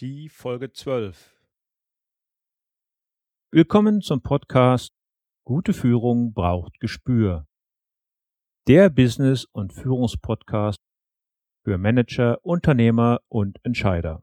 die 0.00 0.28
Folge 0.28 0.70
12. 0.70 1.34
Willkommen 3.50 4.00
zum 4.00 4.22
Podcast 4.22 4.92
Gute 5.44 5.72
Führung 5.72 6.32
braucht 6.32 6.78
Gespür. 6.78 7.48
Der 8.68 8.90
Business- 8.90 9.46
und 9.50 9.72
Führungspodcast 9.72 10.78
für 11.64 11.78
Manager, 11.78 12.38
Unternehmer 12.44 13.20
und 13.28 13.58
Entscheider. 13.64 14.22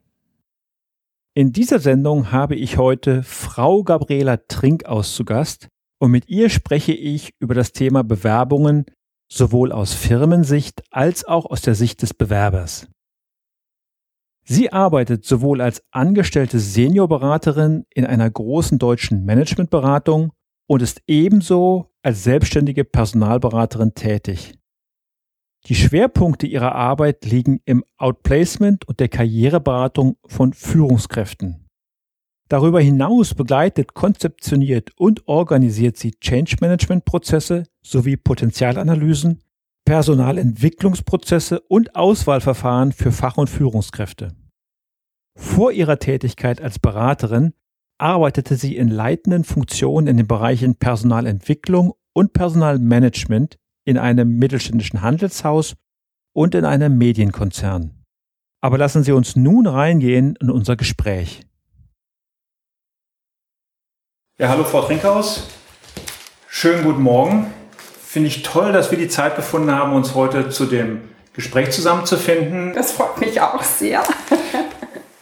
In 1.33 1.53
dieser 1.53 1.79
Sendung 1.79 2.33
habe 2.33 2.55
ich 2.55 2.77
heute 2.77 3.23
Frau 3.23 3.83
Gabriela 3.83 4.35
Trinkhaus 4.35 5.15
zu 5.15 5.23
Gast 5.23 5.69
und 5.97 6.11
mit 6.11 6.27
ihr 6.27 6.49
spreche 6.49 6.91
ich 6.91 7.33
über 7.39 7.53
das 7.53 7.71
Thema 7.71 8.03
Bewerbungen 8.03 8.83
sowohl 9.31 9.71
aus 9.71 9.93
Firmensicht 9.93 10.83
als 10.91 11.23
auch 11.23 11.45
aus 11.45 11.61
der 11.61 11.73
Sicht 11.73 12.01
des 12.01 12.13
Bewerbers. 12.13 12.89
Sie 14.43 14.73
arbeitet 14.73 15.23
sowohl 15.23 15.61
als 15.61 15.81
angestellte 15.91 16.59
Seniorberaterin 16.59 17.85
in 17.93 18.05
einer 18.05 18.29
großen 18.29 18.77
deutschen 18.77 19.23
Managementberatung 19.23 20.33
und 20.67 20.81
ist 20.81 21.01
ebenso 21.07 21.93
als 22.01 22.25
selbstständige 22.25 22.83
Personalberaterin 22.83 23.93
tätig. 23.93 24.55
Die 25.67 25.75
Schwerpunkte 25.75 26.47
ihrer 26.47 26.73
Arbeit 26.73 27.25
liegen 27.25 27.61
im 27.65 27.83
Outplacement 27.97 28.87
und 28.87 28.99
der 28.99 29.09
Karriereberatung 29.09 30.17
von 30.25 30.53
Führungskräften. 30.53 31.67
Darüber 32.49 32.81
hinaus 32.81 33.33
begleitet, 33.33 33.93
konzeptioniert 33.93 34.91
und 34.97 35.27
organisiert 35.27 35.97
sie 35.97 36.11
Change 36.19 36.57
Management 36.59 37.05
Prozesse 37.05 37.63
sowie 37.81 38.17
Potenzialanalysen, 38.17 39.41
Personalentwicklungsprozesse 39.85 41.61
und 41.61 41.95
Auswahlverfahren 41.95 42.91
für 42.91 43.11
Fach- 43.11 43.37
und 43.37 43.49
Führungskräfte. 43.49 44.35
Vor 45.37 45.71
ihrer 45.71 45.99
Tätigkeit 45.99 46.61
als 46.61 46.79
Beraterin 46.79 47.53
arbeitete 47.99 48.55
sie 48.55 48.75
in 48.75 48.89
leitenden 48.89 49.43
Funktionen 49.43 50.07
in 50.07 50.17
den 50.17 50.27
Bereichen 50.27 50.75
Personalentwicklung 50.75 51.93
und 52.13 52.33
Personalmanagement 52.33 53.57
in 53.85 53.97
einem 53.97 54.37
mittelständischen 54.37 55.01
Handelshaus 55.01 55.75
und 56.33 56.55
in 56.55 56.65
einem 56.65 56.97
Medienkonzern. 56.97 57.91
Aber 58.61 58.77
lassen 58.77 59.03
Sie 59.03 59.11
uns 59.11 59.35
nun 59.35 59.67
reingehen 59.67 60.35
in 60.39 60.49
unser 60.49 60.75
Gespräch. 60.75 61.41
Ja, 64.37 64.49
hallo 64.49 64.63
Frau 64.63 64.83
Trinkhaus. 64.83 65.47
Schönen 66.47 66.83
guten 66.83 67.01
Morgen. 67.01 67.47
Finde 68.03 68.27
ich 68.27 68.43
toll, 68.43 68.71
dass 68.71 68.91
wir 68.91 68.97
die 68.97 69.07
Zeit 69.07 69.35
gefunden 69.35 69.71
haben, 69.71 69.93
uns 69.93 70.15
heute 70.15 70.49
zu 70.49 70.65
dem 70.65 71.01
Gespräch 71.33 71.71
zusammenzufinden. 71.71 72.73
Das 72.73 72.91
freut 72.91 73.19
mich 73.19 73.39
auch 73.39 73.63
sehr. 73.63 74.03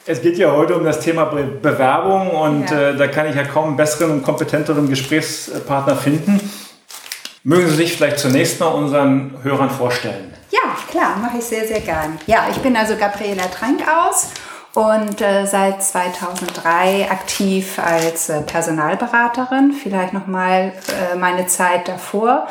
Es 0.06 0.22
geht 0.24 0.40
ja 0.40 0.52
heute 0.52 0.76
um 0.76 0.84
das 0.84 1.02
Thema 1.02 1.26
Be 1.26 1.44
Bewerbung 1.44 2.32
und 2.32 2.72
ja. 2.72 2.90
äh, 2.90 2.98
da 2.98 3.08
kann 3.08 3.28
ich 3.28 3.36
ja 3.36 3.44
kaum 3.44 3.68
einen 3.68 3.78
besseren 3.78 4.10
und 4.10 4.24
kompetenteren 4.24 4.90
Gesprächspartner 4.90 5.96
finden. 5.96 6.40
Mögen 7.44 7.70
Sie 7.70 7.76
sich 7.76 7.94
vielleicht 7.94 8.20
zunächst 8.20 8.60
mal 8.60 8.68
unseren 8.68 9.38
Hörern 9.44 9.70
vorstellen? 9.70 10.34
Ja, 10.52 10.76
klar, 10.90 11.16
mache 11.18 11.38
ich 11.38 11.46
sehr, 11.46 11.66
sehr 11.66 11.80
gern. 11.80 12.20
Ja, 12.28 12.48
ich 12.52 12.58
bin 12.58 12.76
also 12.76 12.96
Gabriela 12.98 13.44
Trankaus 13.44 14.32
und 14.74 15.22
äh, 15.22 15.46
seit 15.46 15.82
2003 15.82 17.10
aktiv 17.10 17.80
als 17.80 18.30
äh, 18.30 18.42
Personalberaterin. 18.42 19.72
Vielleicht 19.72 20.14
nochmal 20.14 20.74
äh, 21.14 21.16
meine 21.16 21.48
Zeit 21.48 21.88
davor. 21.88 22.48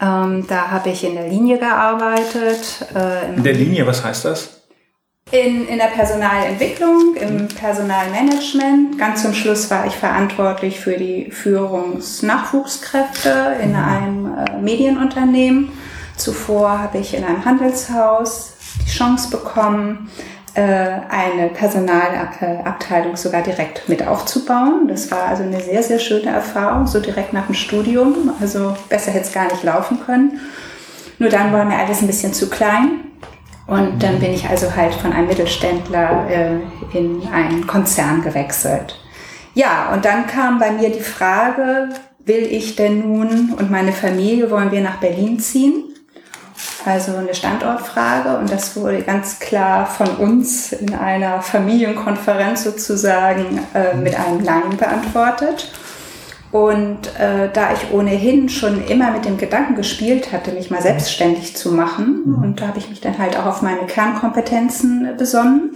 Ähm, 0.00 0.46
da 0.48 0.70
habe 0.70 0.90
ich 0.90 1.04
in 1.04 1.14
der 1.14 1.28
Linie 1.28 1.58
gearbeitet. 1.58 2.86
Äh, 2.94 3.34
in 3.36 3.42
der 3.42 3.52
Linie, 3.52 3.86
was 3.86 4.02
heißt 4.02 4.24
das? 4.24 4.61
In, 5.32 5.66
in 5.66 5.78
der 5.78 5.86
Personalentwicklung, 5.86 7.16
im 7.16 7.48
Personalmanagement. 7.48 8.96
Ganz 8.98 9.22
zum 9.22 9.32
Schluss 9.32 9.70
war 9.70 9.86
ich 9.86 9.94
verantwortlich 9.94 10.78
für 10.78 10.98
die 10.98 11.30
Führungsnachwuchskräfte 11.30 13.56
in 13.62 13.70
mhm. 13.70 13.76
einem 13.76 14.36
äh, 14.36 14.58
Medienunternehmen. 14.60 15.72
Zuvor 16.18 16.80
habe 16.80 16.98
ich 16.98 17.14
in 17.14 17.24
einem 17.24 17.46
Handelshaus 17.46 18.52
die 18.84 18.90
Chance 18.90 19.30
bekommen, 19.30 20.10
äh, 20.52 20.60
eine 20.60 21.48
Personalabteilung 21.54 23.16
sogar 23.16 23.40
direkt 23.40 23.88
mit 23.88 24.06
aufzubauen. 24.06 24.86
Das 24.86 25.10
war 25.10 25.28
also 25.28 25.44
eine 25.44 25.62
sehr, 25.62 25.82
sehr 25.82 25.98
schöne 25.98 26.28
Erfahrung, 26.28 26.86
so 26.86 27.00
direkt 27.00 27.32
nach 27.32 27.46
dem 27.46 27.54
Studium. 27.54 28.32
Also 28.38 28.76
besser 28.90 29.12
hätte 29.12 29.28
es 29.28 29.32
gar 29.32 29.44
nicht 29.44 29.62
laufen 29.62 29.98
können. 30.04 30.40
Nur 31.18 31.30
dann 31.30 31.54
war 31.54 31.64
mir 31.64 31.78
alles 31.78 32.02
ein 32.02 32.06
bisschen 32.06 32.34
zu 32.34 32.50
klein 32.50 33.06
und 33.66 34.02
dann 34.02 34.18
bin 34.18 34.32
ich 34.32 34.48
also 34.48 34.74
halt 34.74 34.94
von 34.94 35.12
einem 35.12 35.28
Mittelständler 35.28 36.26
äh, 36.28 36.98
in 36.98 37.28
einen 37.32 37.66
Konzern 37.66 38.22
gewechselt. 38.22 38.98
Ja, 39.54 39.92
und 39.92 40.04
dann 40.04 40.26
kam 40.26 40.58
bei 40.58 40.70
mir 40.72 40.90
die 40.90 41.00
Frage, 41.00 41.90
will 42.18 42.46
ich 42.50 42.76
denn 42.76 43.00
nun 43.00 43.54
und 43.58 43.70
meine 43.70 43.92
Familie, 43.92 44.50
wollen 44.50 44.72
wir 44.72 44.80
nach 44.80 44.96
Berlin 44.96 45.38
ziehen? 45.38 45.84
Also 46.84 47.16
eine 47.16 47.34
Standortfrage 47.34 48.36
und 48.38 48.50
das 48.50 48.76
wurde 48.76 49.02
ganz 49.02 49.38
klar 49.38 49.86
von 49.86 50.08
uns 50.16 50.72
in 50.72 50.94
einer 50.94 51.40
Familienkonferenz 51.40 52.64
sozusagen 52.64 53.60
äh, 53.74 53.94
mit 53.96 54.14
einem 54.18 54.42
Nein 54.42 54.76
beantwortet. 54.76 55.70
Und 56.52 57.18
äh, 57.18 57.48
da 57.50 57.72
ich 57.72 57.92
ohnehin 57.92 58.50
schon 58.50 58.86
immer 58.86 59.10
mit 59.10 59.24
dem 59.24 59.38
Gedanken 59.38 59.74
gespielt 59.74 60.32
hatte, 60.32 60.52
mich 60.52 60.70
mal 60.70 60.82
selbstständig 60.82 61.56
zu 61.56 61.72
machen, 61.72 62.22
mhm. 62.26 62.42
und 62.42 62.60
da 62.60 62.68
habe 62.68 62.78
ich 62.78 62.90
mich 62.90 63.00
dann 63.00 63.16
halt 63.18 63.38
auch 63.38 63.46
auf 63.46 63.62
meine 63.62 63.86
Kernkompetenzen 63.86 65.16
besonnen. 65.16 65.70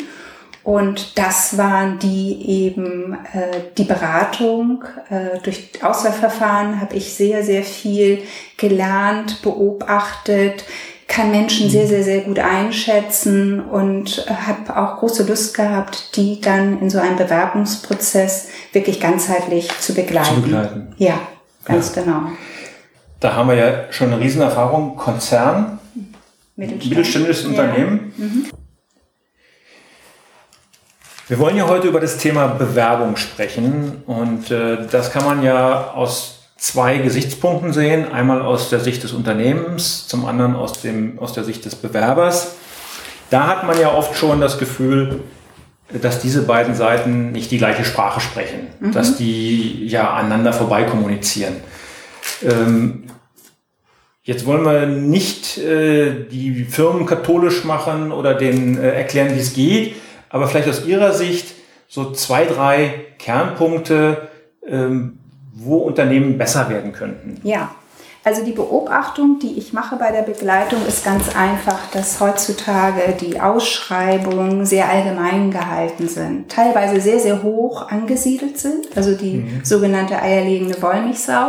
Und 0.63 1.17
das 1.17 1.57
waren 1.57 1.99
die 2.01 2.65
eben 2.65 3.17
äh, 3.33 3.61
die 3.79 3.85
Beratung. 3.85 4.85
Äh, 5.09 5.39
durch 5.45 5.71
Auswahlverfahren 5.81 6.81
habe 6.81 6.97
ich 6.97 7.15
sehr, 7.15 7.43
sehr 7.45 7.63
viel 7.63 8.19
gelernt, 8.59 9.43
beobachtet, 9.43 10.65
kann 11.09 11.31
Menschen 11.31 11.71
sehr, 11.71 11.87
sehr, 11.87 12.03
sehr 12.03 12.21
gut 12.23 12.39
einschätzen 12.39 13.61
und 13.61 14.27
habe 14.29 14.77
auch 14.77 14.99
große 14.99 15.25
Lust 15.25 15.55
gehabt, 15.55 16.17
die 16.17 16.41
dann 16.41 16.81
in 16.81 16.91
so 16.91 16.99
einem 16.99 17.17
Bewerbungsprozess 17.17 18.49
wirklich 18.73 19.01
ganzheitlich 19.01 19.69
zu 19.81 19.95
begleiten. 19.95 20.35
Zu 20.35 20.43
begleiten. 20.43 20.95
Ja, 20.99 21.21
ganz 21.65 21.95
ja. 21.95 22.03
genau. 22.03 22.23
Da 23.21 23.35
haben 23.35 23.49
wir 23.49 23.57
ja 23.57 23.93
schon 23.93 24.13
eine 24.13 24.21
Riesenerfahrung. 24.21 24.97
Konzern, 24.97 25.79
mittelständisches 26.57 27.45
ja. 27.45 27.49
Unternehmen. 27.51 28.13
Mhm. 28.17 28.47
Wir 31.29 31.39
wollen 31.39 31.57
ja 31.57 31.67
heute 31.67 31.89
über 31.89 32.01
das 32.01 32.19
Thema 32.19 32.47
Bewerbung 32.47 33.17
sprechen 33.17 34.03
und 34.07 34.51
äh, 34.51 34.87
das 34.89 35.11
kann 35.11 35.25
man 35.25 35.43
ja 35.43 35.91
aus 35.91 36.36
zwei 36.57 36.99
Gesichtspunkten 36.99 37.73
sehen. 37.73 38.11
Einmal 38.11 38.43
aus 38.43 38.71
der 38.71 38.81
Sicht 38.81 39.03
des 39.03 39.13
Unternehmens, 39.13 40.09
zum 40.09 40.25
anderen 40.25 40.57
aus, 40.57 40.81
dem, 40.81 41.19
aus 41.19 41.33
der 41.33 41.45
Sicht 41.45 41.65
des 41.65 41.77
Bewerbers. 41.77 42.57
Da 43.31 43.47
hat 43.47 43.67
man 43.67 43.79
ja 43.79 43.93
oft 43.93 44.17
schon 44.17 44.41
das 44.41 44.59
Gefühl, 44.59 45.21
dass 46.03 46.21
diese 46.21 46.43
beiden 46.43 46.75
Seiten 46.75 47.33
nicht 47.33 47.51
die 47.51 47.59
gleiche 47.59 47.85
Sprache 47.85 48.21
sprechen, 48.21 48.69
mhm. 48.81 48.93
dass 48.93 49.17
die 49.17 49.87
ja 49.87 50.15
aneinander 50.15 50.53
vorbei 50.53 50.85
kommunizieren. 50.85 51.57
Ähm, 52.43 53.05
jetzt 54.23 54.47
wollen 54.47 54.65
wir 54.65 54.87
nicht 54.87 55.59
äh, 55.59 56.27
die 56.29 56.65
Firmen 56.65 57.07
katholisch 57.07 57.65
machen 57.65 58.11
oder 58.11 58.35
denen 58.35 58.79
äh, 58.79 58.91
erklären, 58.91 59.35
wie 59.35 59.41
es 59.41 59.55
geht, 59.55 59.97
aber 60.29 60.49
vielleicht 60.49 60.69
aus 60.69 60.85
Ihrer 60.87 61.13
Sicht 61.13 61.55
so 61.89 62.13
zwei, 62.13 62.47
drei 62.47 63.07
Kernpunkte, 63.19 64.29
ähm, 64.69 65.21
wo 65.59 65.79
Unternehmen 65.79 66.37
besser 66.37 66.69
werden 66.69 66.93
könnten? 66.93 67.41
Ja, 67.43 67.71
Also 68.29 68.45
die 68.45 68.51
Beobachtung, 68.51 69.39
die 69.39 69.57
ich 69.57 69.73
mache 69.73 69.95
bei 69.95 70.11
der 70.11 70.23
Begleitung, 70.23 70.85
ist 70.85 71.05
ganz 71.05 71.29
einfach, 71.37 71.79
dass 71.93 72.19
heutzutage 72.19 73.15
die 73.21 73.41
Ausschreibungen 73.41 74.67
sehr 74.67 74.89
allgemein 74.89 75.53
gehalten 75.53 76.09
sind, 76.09 76.49
teilweise 76.51 77.01
sehr, 77.01 77.21
sehr 77.21 77.45
hoch 77.45 77.89
angesiedelt 77.89 78.59
sind, 78.59 78.97
also 78.97 79.15
die 79.15 79.35
mhm. 79.35 79.61
sogenannte 79.65 80.21
eierlegende 80.21 80.83
Wollmilchsau, 80.83 81.47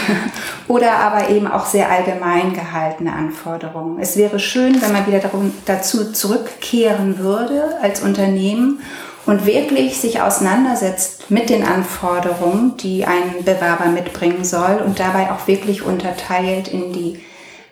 oder 0.66 0.94
aber 0.94 1.30
eben 1.30 1.46
auch 1.46 1.64
sehr 1.64 1.88
allgemein 1.88 2.54
gehaltene 2.54 3.12
Anforderungen. 3.12 4.00
Es 4.00 4.16
wäre 4.16 4.40
schön, 4.40 4.82
wenn 4.82 4.90
man 4.90 5.06
wieder 5.06 5.20
dazu 5.64 6.10
zurückkehren 6.10 7.18
würde 7.18 7.78
als 7.82 8.02
Unternehmen 8.02 8.80
und 9.26 9.46
wirklich 9.46 9.98
sich 9.98 10.20
auseinandersetzt 10.20 11.30
mit 11.30 11.50
den 11.50 11.64
Anforderungen, 11.64 12.76
die 12.78 13.04
ein 13.04 13.44
Bewerber 13.44 13.86
mitbringen 13.86 14.44
soll 14.44 14.82
und 14.84 14.98
dabei 14.98 15.30
auch 15.30 15.46
wirklich 15.46 15.82
unterteilt 15.82 16.68
in 16.68 16.92
die 16.92 17.20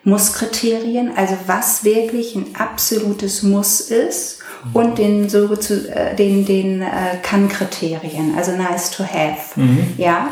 Muss-Kriterien, 0.04 1.12
also 1.16 1.34
was 1.46 1.84
wirklich 1.84 2.34
ein 2.34 2.54
absolutes 2.58 3.42
Muss 3.42 3.80
ist 3.80 4.40
und 4.72 4.98
den 4.98 5.28
so 5.28 5.54
zu, 5.56 5.88
äh, 5.94 6.14
den 6.14 6.44
den 6.44 6.82
äh, 6.82 7.18
Kann-Kriterien, 7.22 8.34
also 8.36 8.52
nice 8.52 8.90
to 8.90 9.04
have. 9.04 9.58
Mhm. 9.60 9.94
Ja, 9.96 10.28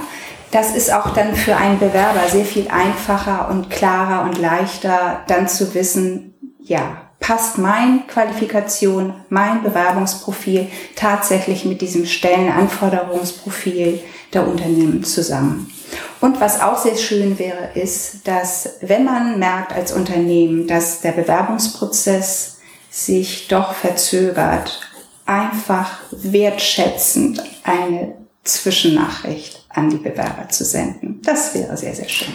das 0.51 0.75
ist 0.75 0.93
auch 0.93 1.11
dann 1.11 1.35
für 1.35 1.57
einen 1.57 1.79
Bewerber 1.79 2.29
sehr 2.31 2.45
viel 2.45 2.69
einfacher 2.69 3.49
und 3.51 3.69
klarer 3.69 4.25
und 4.25 4.39
leichter, 4.39 5.25
dann 5.27 5.49
zu 5.49 5.75
wissen, 5.75 6.35
ja, 6.61 7.06
passt 7.21 7.59
mein 7.59 8.07
Qualifikation, 8.07 9.15
mein 9.31 9.63
Bewerbungsprofil 9.63 10.69
tatsächlich 10.95 11.65
mit 11.65 11.81
diesem 11.81 12.07
Stellenanforderungsprofil 12.07 14.01
der 14.33 14.47
Unternehmen 14.47 15.03
zusammen. 15.03 15.73
Und 16.21 16.41
was 16.41 16.61
auch 16.61 16.79
sehr 16.79 16.97
schön 16.97 17.39
wäre, 17.39 17.71
ist, 17.75 18.27
dass 18.27 18.77
wenn 18.81 19.05
man 19.05 19.39
merkt 19.39 19.73
als 19.73 19.93
Unternehmen, 19.93 20.67
dass 20.67 21.01
der 21.01 21.13
Bewerbungsprozess 21.13 22.59
sich 22.91 23.49
doch 23.49 23.75
verzögert, 23.75 24.81
einfach 25.27 26.01
wertschätzend 26.11 27.43
eine 27.65 28.15
Zwischennachricht 28.45 29.65
an 29.69 29.91
die 29.91 29.97
Bewerber 29.97 30.49
zu 30.49 30.65
senden. 30.65 31.21
Das 31.23 31.55
wäre 31.55 31.77
sehr, 31.77 31.95
sehr 31.95 32.09
schön. 32.09 32.33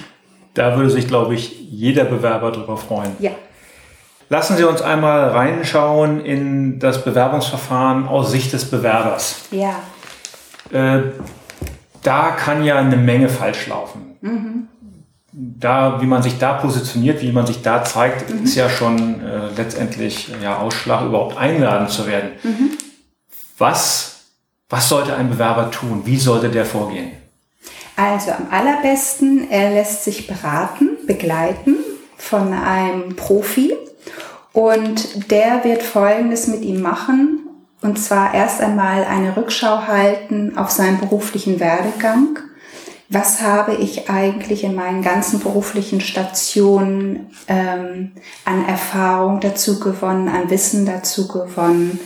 Da 0.54 0.76
würde 0.76 0.90
sich, 0.90 1.08
glaube 1.08 1.34
ich, 1.36 1.60
jeder 1.70 2.04
Bewerber 2.04 2.52
darüber 2.52 2.76
freuen. 2.78 3.16
Ja, 3.20 3.32
Lassen 4.32 4.56
Sie 4.56 4.64
uns 4.64 4.82
einmal 4.82 5.32
reinschauen 5.32 6.24
in 6.24 6.80
das 6.80 7.04
Bewerbungsverfahren 7.04 8.08
aus 8.08 8.32
Sicht 8.32 8.54
des 8.54 8.64
Bewerbers. 8.64 9.42
Ja. 9.52 9.76
Äh, 10.72 11.02
da 12.02 12.32
kann 12.32 12.64
ja 12.64 12.78
eine 12.78 12.96
Menge 12.96 13.28
falsch 13.28 13.68
laufen. 13.68 14.16
Mhm. 14.22 14.70
Da, 15.34 16.00
wie 16.00 16.06
man 16.06 16.24
sich 16.24 16.38
da 16.38 16.54
positioniert, 16.54 17.22
wie 17.22 17.34
man 17.34 17.46
sich 17.46 17.62
da 17.62 17.84
zeigt, 17.84 18.34
mhm. 18.34 18.46
ist 18.46 18.56
ja 18.56 18.70
schon 18.70 19.20
äh, 19.20 19.50
letztendlich 19.58 20.30
ja, 20.42 20.60
Ausschlag, 20.60 21.04
überhaupt 21.04 21.38
eingeladen 21.38 21.90
zu 21.90 22.08
werden. 22.08 22.30
Mhm. 22.42 22.70
Was, 23.58 24.28
was 24.70 24.88
sollte 24.88 25.14
ein 25.14 25.30
Bewerber 25.30 25.72
tun? 25.72 26.04
Wie 26.06 26.16
sollte 26.16 26.48
der 26.48 26.64
vorgehen? 26.64 27.12
Also 27.98 28.32
am 28.32 28.48
allerbesten, 28.50 29.52
er 29.52 29.72
lässt 29.72 30.06
sich 30.06 30.26
beraten, 30.26 30.92
begleiten 31.06 31.76
von 32.16 32.54
einem 32.54 33.18
Profi, 33.18 33.74
und 34.54 35.32
der 35.32 35.64
wird 35.64 35.84
Folgendes 35.84 36.48
mit 36.48 36.62
ihm 36.62 36.82
machen. 36.82 37.40
Und 37.82 37.98
zwar 37.98 38.34
erst 38.34 38.62
einmal 38.62 39.06
eine 39.06 39.36
Rückschau 39.36 39.88
halten 39.88 40.58
auf 40.58 40.70
seinen 40.70 41.00
beruflichen 41.00 41.60
Werdegang. 41.60 42.38
Was 43.10 43.42
habe 43.42 43.74
ich 43.74 44.10
eigentlich 44.10 44.64
in 44.64 44.76
meinen 44.76 45.02
ganzen 45.02 45.40
beruflichen 45.40 46.00
Stationen 46.00 47.32
ähm, 47.48 48.12
an 48.46 48.66
Erfahrung 48.66 49.42
dazu 49.42 49.80
gewonnen, 49.80 50.30
an 50.30 50.50
Wissen 50.50 50.86
dazu 50.86 51.28
gewonnen? 51.28 52.00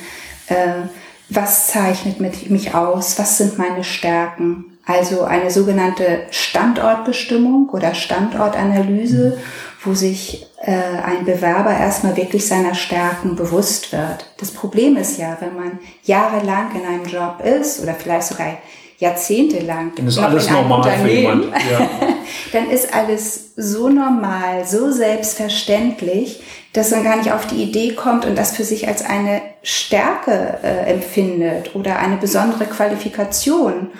Äh, 0.48 0.88
was 1.30 1.68
zeichnet 1.68 2.20
mich 2.50 2.74
aus? 2.74 3.20
Was 3.20 3.38
sind 3.38 3.58
meine 3.58 3.84
Stärken? 3.84 4.78
Also 4.86 5.24
eine 5.24 5.50
sogenannte 5.50 6.22
Standortbestimmung 6.30 7.70
oder 7.70 7.96
Standortanalyse, 7.96 9.40
wo 9.86 9.94
sich 9.94 10.46
äh, 10.62 10.72
ein 10.72 11.26
Bewerber 11.26 11.72
erstmal 11.72 12.18
wirklich 12.18 12.48
seiner 12.48 12.76
Stärken 12.76 13.36
bewusst 13.36 13.92
wird. 13.92 14.32
Das 14.38 14.52
Problem 14.52 14.98
ist 14.98 15.18
ja, 15.18 15.38
wenn 15.40 15.56
man 15.56 15.80
jahrelang 16.04 16.76
in 16.76 16.86
einem 16.86 17.06
Job 17.06 17.42
ist 17.44 17.82
oder 17.82 17.94
vielleicht 17.94 18.28
sogar 18.28 18.58
jahrzehntelang 18.98 19.92
dann 19.96 20.08
ist 20.08 20.18
alles 20.18 20.50
normal 20.50 20.98
für 21.00 21.10
jemand. 21.10 21.46
Ja. 21.46 21.90
dann 22.54 22.70
ist 22.70 22.94
alles 22.94 23.52
so 23.58 23.90
normal, 23.90 24.66
so 24.66 24.92
selbstverständlich, 24.92 26.42
dass 26.74 26.92
man 26.92 27.04
gar 27.04 27.18
nicht 27.18 27.32
auf 27.32 27.46
die 27.46 27.62
Idee 27.62 27.94
kommt 27.94 28.26
und 28.26 28.38
das 28.38 28.56
für 28.56 28.64
sich 28.64 28.88
als 28.88 29.04
eine 29.04 29.42
Stärke 29.64 30.60
äh, 30.64 30.92
empfindet 30.92 31.76
oder 31.76 32.00
eine 32.00 32.18
besondere 32.18 32.66
Qualifikation. 32.66 33.92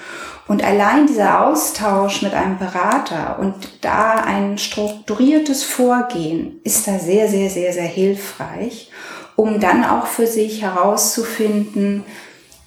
Und 0.48 0.64
allein 0.64 1.08
dieser 1.08 1.48
Austausch 1.48 2.22
mit 2.22 2.34
einem 2.34 2.60
Berater 2.60 3.40
und 3.40 3.56
da 3.82 4.16
ein 4.16 4.58
strukturiertes 4.58 5.64
Vorgehen 5.64 6.60
ist 6.64 6.88
da 6.88 7.00
sehr, 7.00 7.28
sehr, 7.28 7.50
sehr, 7.50 7.74
sehr 7.74 7.88
hilfreich, 7.88 8.92
um 9.36 9.60
dann 9.60 9.84
auch 9.84 10.06
für 10.06 10.28
sich 10.28 10.62
herauszufinden, 10.62 12.04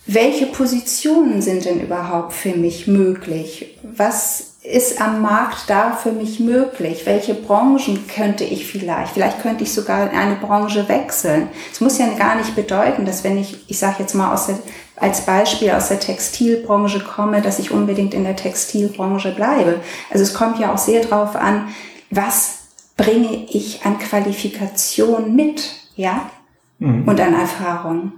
welche 0.07 0.47
Positionen 0.47 1.43
sind 1.43 1.67
denn 1.67 1.81
überhaupt 1.81 2.33
für 2.33 2.57
mich 2.57 2.87
möglich? 2.87 3.79
Was 3.83 4.55
ist 4.63 5.01
am 5.01 5.23
Markt 5.23 5.65
da 5.69 5.93
für 5.93 6.13
mich 6.13 6.41
möglich? 6.41 7.03
Welche 7.05 7.35
Branchen 7.35 8.07
könnte 8.09 8.45
ich 8.45 8.67
vielleicht? 8.67 9.13
Vielleicht 9.13 9.43
könnte 9.43 9.65
ich 9.65 9.73
sogar 9.73 10.11
in 10.11 10.17
eine 10.17 10.37
Branche 10.37 10.89
wechseln. 10.89 11.49
Es 11.71 11.81
muss 11.81 11.99
ja 11.99 12.09
gar 12.19 12.37
nicht 12.37 12.57
bedeuten, 12.57 13.05
dass 13.05 13.23
wenn 13.23 13.39
ich, 13.39 13.69
ich 13.69 13.79
sage 13.79 13.97
jetzt 14.01 14.15
mal 14.15 14.33
aus 14.33 14.47
der, 14.47 14.59
als 15.01 15.27
Beispiel 15.27 15.71
aus 15.71 15.89
der 15.89 16.01
Textilbranche 16.01 17.01
komme, 17.01 17.41
dass 17.43 17.59
ich 17.59 17.71
unbedingt 17.71 18.15
in 18.15 18.25
der 18.25 18.37
Textilbranche 18.37 19.33
bleibe. 19.33 19.81
Also 20.11 20.23
es 20.23 20.35
kommt 20.35 20.59
ja 20.59 20.73
auch 20.73 20.79
sehr 20.79 21.03
darauf 21.03 21.37
an, 21.37 21.69
was 22.11 22.59
bringe 22.97 23.47
ich 23.51 23.85
an 23.85 23.99
Qualifikation 23.99 25.35
mit, 25.35 25.71
ja, 25.97 26.31
mhm. 26.79 27.07
und 27.07 27.21
an 27.21 27.35
Erfahrung. 27.35 28.13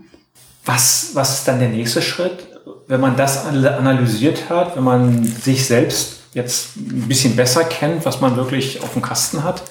Was, 0.65 1.11
was 1.15 1.39
ist 1.39 1.49
dann 1.49 1.59
der 1.59 1.69
nächste 1.69 2.03
Schritt, 2.03 2.47
wenn 2.87 3.01
man 3.01 3.17
das 3.17 3.47
analysiert 3.47 4.49
hat, 4.51 4.77
wenn 4.77 4.85
man 4.85 5.25
sich 5.25 5.67
selbst 5.67 6.21
jetzt 6.33 6.77
ein 6.77 7.09
bisschen 7.09 7.37
besser 7.37 7.65
kennt, 7.65 8.05
was 8.05 8.21
man 8.21 8.37
wirklich 8.37 8.83
auf 8.83 8.93
dem 8.93 9.03
Kasten 9.03 9.43
hat, 9.43 9.63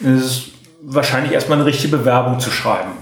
ist 0.00 0.24
es 0.24 0.42
wahrscheinlich 0.82 1.32
erstmal 1.32 1.58
eine 1.58 1.66
richtige 1.66 1.96
Bewerbung 1.96 2.40
zu 2.40 2.50
schreiben. 2.50 2.92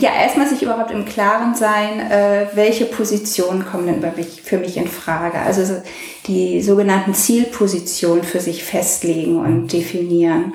Ja, 0.00 0.10
erstmal 0.14 0.46
sich 0.46 0.62
überhaupt 0.62 0.92
im 0.92 1.04
Klaren 1.04 1.56
sein, 1.56 1.98
äh, 1.98 2.46
welche 2.54 2.84
Positionen 2.84 3.66
kommen 3.66 3.86
denn 3.86 4.12
für 4.44 4.58
mich 4.58 4.76
in 4.76 4.86
Frage. 4.86 5.38
Also 5.40 5.82
die 6.28 6.62
sogenannten 6.62 7.14
Zielpositionen 7.14 8.22
für 8.22 8.38
sich 8.38 8.62
festlegen 8.62 9.40
und 9.40 9.72
definieren. 9.72 10.54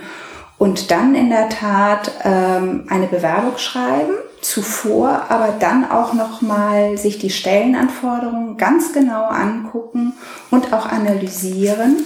Und 0.57 0.91
dann 0.91 1.13
in 1.13 1.29
der 1.29 1.49
Tat 1.49 2.09
ähm, 2.23 2.85
eine 2.87 3.07
Bewerbung 3.07 3.57
schreiben 3.57 4.13
zuvor 4.43 5.25
aber 5.29 5.55
dann 5.59 5.89
auch 5.89 6.13
nochmal 6.13 6.97
sich 6.97 7.17
die 7.17 7.29
Stellenanforderungen 7.29 8.57
ganz 8.57 8.93
genau 8.93 9.25
angucken 9.25 10.13
und 10.51 10.73
auch 10.73 10.85
analysieren. 10.85 12.03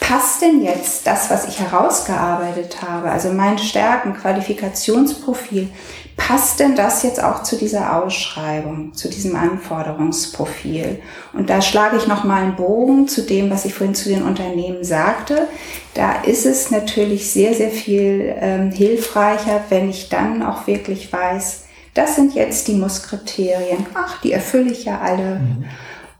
Passt 0.00 0.42
denn 0.42 0.62
jetzt 0.62 1.06
das, 1.06 1.28
was 1.28 1.48
ich 1.48 1.60
herausgearbeitet 1.60 2.82
habe, 2.82 3.10
also 3.10 3.30
mein 3.30 3.58
Stärken, 3.58 4.14
Qualifikationsprofil, 4.14 5.68
passt 6.16 6.60
denn 6.60 6.76
das 6.76 7.02
jetzt 7.02 7.22
auch 7.22 7.42
zu 7.42 7.56
dieser 7.56 7.96
Ausschreibung, 7.96 8.94
zu 8.94 9.08
diesem 9.08 9.34
Anforderungsprofil? 9.36 11.00
Und 11.32 11.50
da 11.50 11.60
schlage 11.60 11.96
ich 11.96 12.06
nochmal 12.06 12.42
einen 12.42 12.56
Bogen 12.56 13.08
zu 13.08 13.22
dem, 13.22 13.50
was 13.50 13.64
ich 13.64 13.74
vorhin 13.74 13.94
zu 13.94 14.08
den 14.08 14.22
Unternehmen 14.22 14.84
sagte. 14.84 15.48
Da 15.94 16.22
ist 16.22 16.46
es 16.46 16.70
natürlich 16.70 17.30
sehr, 17.30 17.54
sehr 17.54 17.70
viel 17.70 18.34
ähm, 18.40 18.70
hilfreicher, 18.70 19.64
wenn 19.68 19.90
ich 19.90 20.08
dann 20.08 20.42
auch 20.42 20.66
wirklich 20.66 21.12
weiß, 21.12 21.64
das 21.94 22.14
sind 22.14 22.34
jetzt 22.34 22.68
die 22.68 22.74
Musskriterien. 22.74 23.86
Ach, 23.94 24.20
die 24.20 24.32
erfülle 24.32 24.70
ich 24.70 24.84
ja 24.84 25.00
alle. 25.00 25.40
Mhm. 25.40 25.64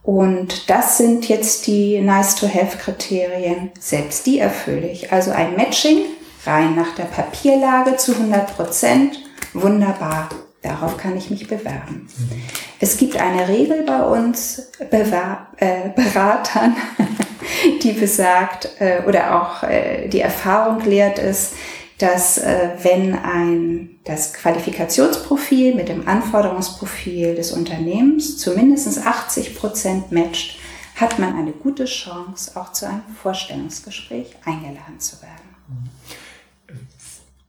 Und 0.09 0.71
das 0.71 0.97
sind 0.97 1.29
jetzt 1.29 1.67
die 1.67 2.01
Nice-to-Have-Kriterien. 2.01 3.69
Selbst 3.79 4.25
die 4.25 4.39
erfülle 4.39 4.87
ich. 4.89 5.13
Also 5.13 5.29
ein 5.29 5.55
Matching 5.55 5.99
rein 6.47 6.75
nach 6.75 6.95
der 6.95 7.03
Papierlage 7.03 7.95
zu 7.95 8.13
100 8.13 8.55
Prozent. 8.55 9.19
Wunderbar. 9.53 10.29
Darauf 10.63 10.97
kann 10.97 11.15
ich 11.15 11.29
mich 11.29 11.47
bewerben. 11.47 12.07
Mhm. 12.17 12.41
Es 12.79 12.97
gibt 12.97 13.21
eine 13.21 13.47
Regel 13.47 13.83
bei 13.83 14.01
uns 14.01 14.71
Bewer 14.89 15.45
äh, 15.57 15.89
Beratern, 15.95 16.75
die 17.83 17.91
besagt 17.91 18.67
äh, 18.79 19.03
oder 19.07 19.39
auch 19.39 19.61
äh, 19.61 20.07
die 20.07 20.21
Erfahrung 20.21 20.83
lehrt 20.85 21.19
es, 21.19 21.51
dass 21.99 22.37
äh, 22.37 22.69
wenn 22.81 23.13
ein, 23.13 23.99
das 24.05 24.33
Qualifikationsprofil 24.33 25.75
mit 25.75 25.89
dem 25.89 26.07
Anforderungsprofil 26.07 27.35
des 27.35 27.51
Unternehmens 27.51 28.37
zu 28.37 28.51
mindestens 28.51 29.05
80 29.05 29.55
Prozent 29.55 30.11
matcht, 30.11 30.59
hat 30.95 31.19
man 31.19 31.35
eine 31.35 31.51
gute 31.51 31.85
Chance, 31.85 32.51
auch 32.55 32.71
zu 32.71 32.87
einem 32.87 33.03
Vorstellungsgespräch 33.21 34.35
eingeladen 34.45 34.99
zu 34.99 35.21
werden. 35.21 35.89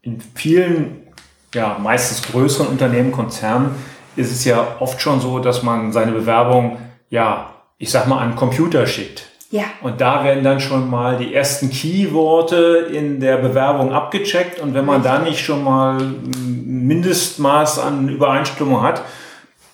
In 0.02 0.21
vielen, 0.35 1.07
ja, 1.54 1.78
meistens 1.80 2.23
größeren 2.23 2.69
Unternehmen, 2.69 3.12
Konzernen 3.12 3.75
ist 4.16 4.33
es 4.33 4.45
ja 4.45 4.76
oft 4.80 5.00
schon 5.00 5.21
so, 5.21 5.38
dass 5.38 5.62
man 5.62 5.92
seine 5.92 6.12
Bewerbung, 6.12 6.78
ja, 7.09 7.54
ich 7.78 7.90
sag 7.90 8.09
mal, 8.09 8.19
an 8.19 8.35
Computer 8.35 8.87
schickt. 8.87 9.30
Ja. 9.50 9.64
Und 9.83 10.00
da 10.00 10.23
werden 10.23 10.45
dann 10.45 10.61
schon 10.61 10.88
mal 10.88 11.16
die 11.16 11.35
ersten 11.35 11.71
Keyworte 11.71 12.88
in 12.92 13.19
der 13.19 13.37
Bewerbung 13.37 13.92
abgecheckt. 13.92 14.61
Und 14.61 14.75
wenn 14.75 14.85
man 14.85 15.02
da 15.02 15.19
nicht 15.19 15.45
schon 15.45 15.64
mal 15.64 16.00
ein 16.00 16.87
Mindestmaß 16.87 17.80
an 17.80 18.09
Übereinstimmung 18.09 18.83
hat, 18.83 19.02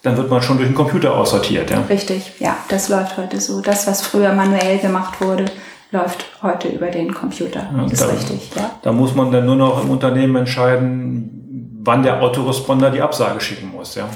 dann 0.03 0.17
wird 0.17 0.31
man 0.31 0.41
schon 0.41 0.57
durch 0.57 0.69
den 0.69 0.75
Computer 0.75 1.15
aussortiert. 1.15 1.71
Ja? 1.71 1.81
Richtig, 1.91 2.33
ja, 2.39 2.57
das 2.69 2.89
läuft 2.89 3.19
heute 3.19 3.41
so. 3.41 3.61
Das, 3.61 3.87
was 3.87 4.01
früher 4.01 4.33
manuell 4.33 4.79
gemacht 4.79 5.21
wurde, 5.21 5.45
läuft 5.91 6.25
heute 6.43 6.69
über 6.69 6.87
den 6.87 7.13
Computer. 7.13 7.69
Ja, 7.77 7.85
ist 7.85 8.03
da, 8.03 8.07
richtig, 8.07 8.51
ja. 8.57 8.71
Da 8.83 8.93
muss 8.93 9.15
man 9.15 9.31
dann 9.31 9.45
nur 9.45 9.57
noch 9.57 9.83
im 9.83 9.91
Unternehmen 9.91 10.37
entscheiden, 10.37 11.81
wann 11.83 12.03
der 12.03 12.23
Autoresponder 12.23 12.91
die 12.91 13.03
Absage 13.03 13.41
schicken 13.41 13.73
muss. 13.73 13.95
Ja, 13.95 14.09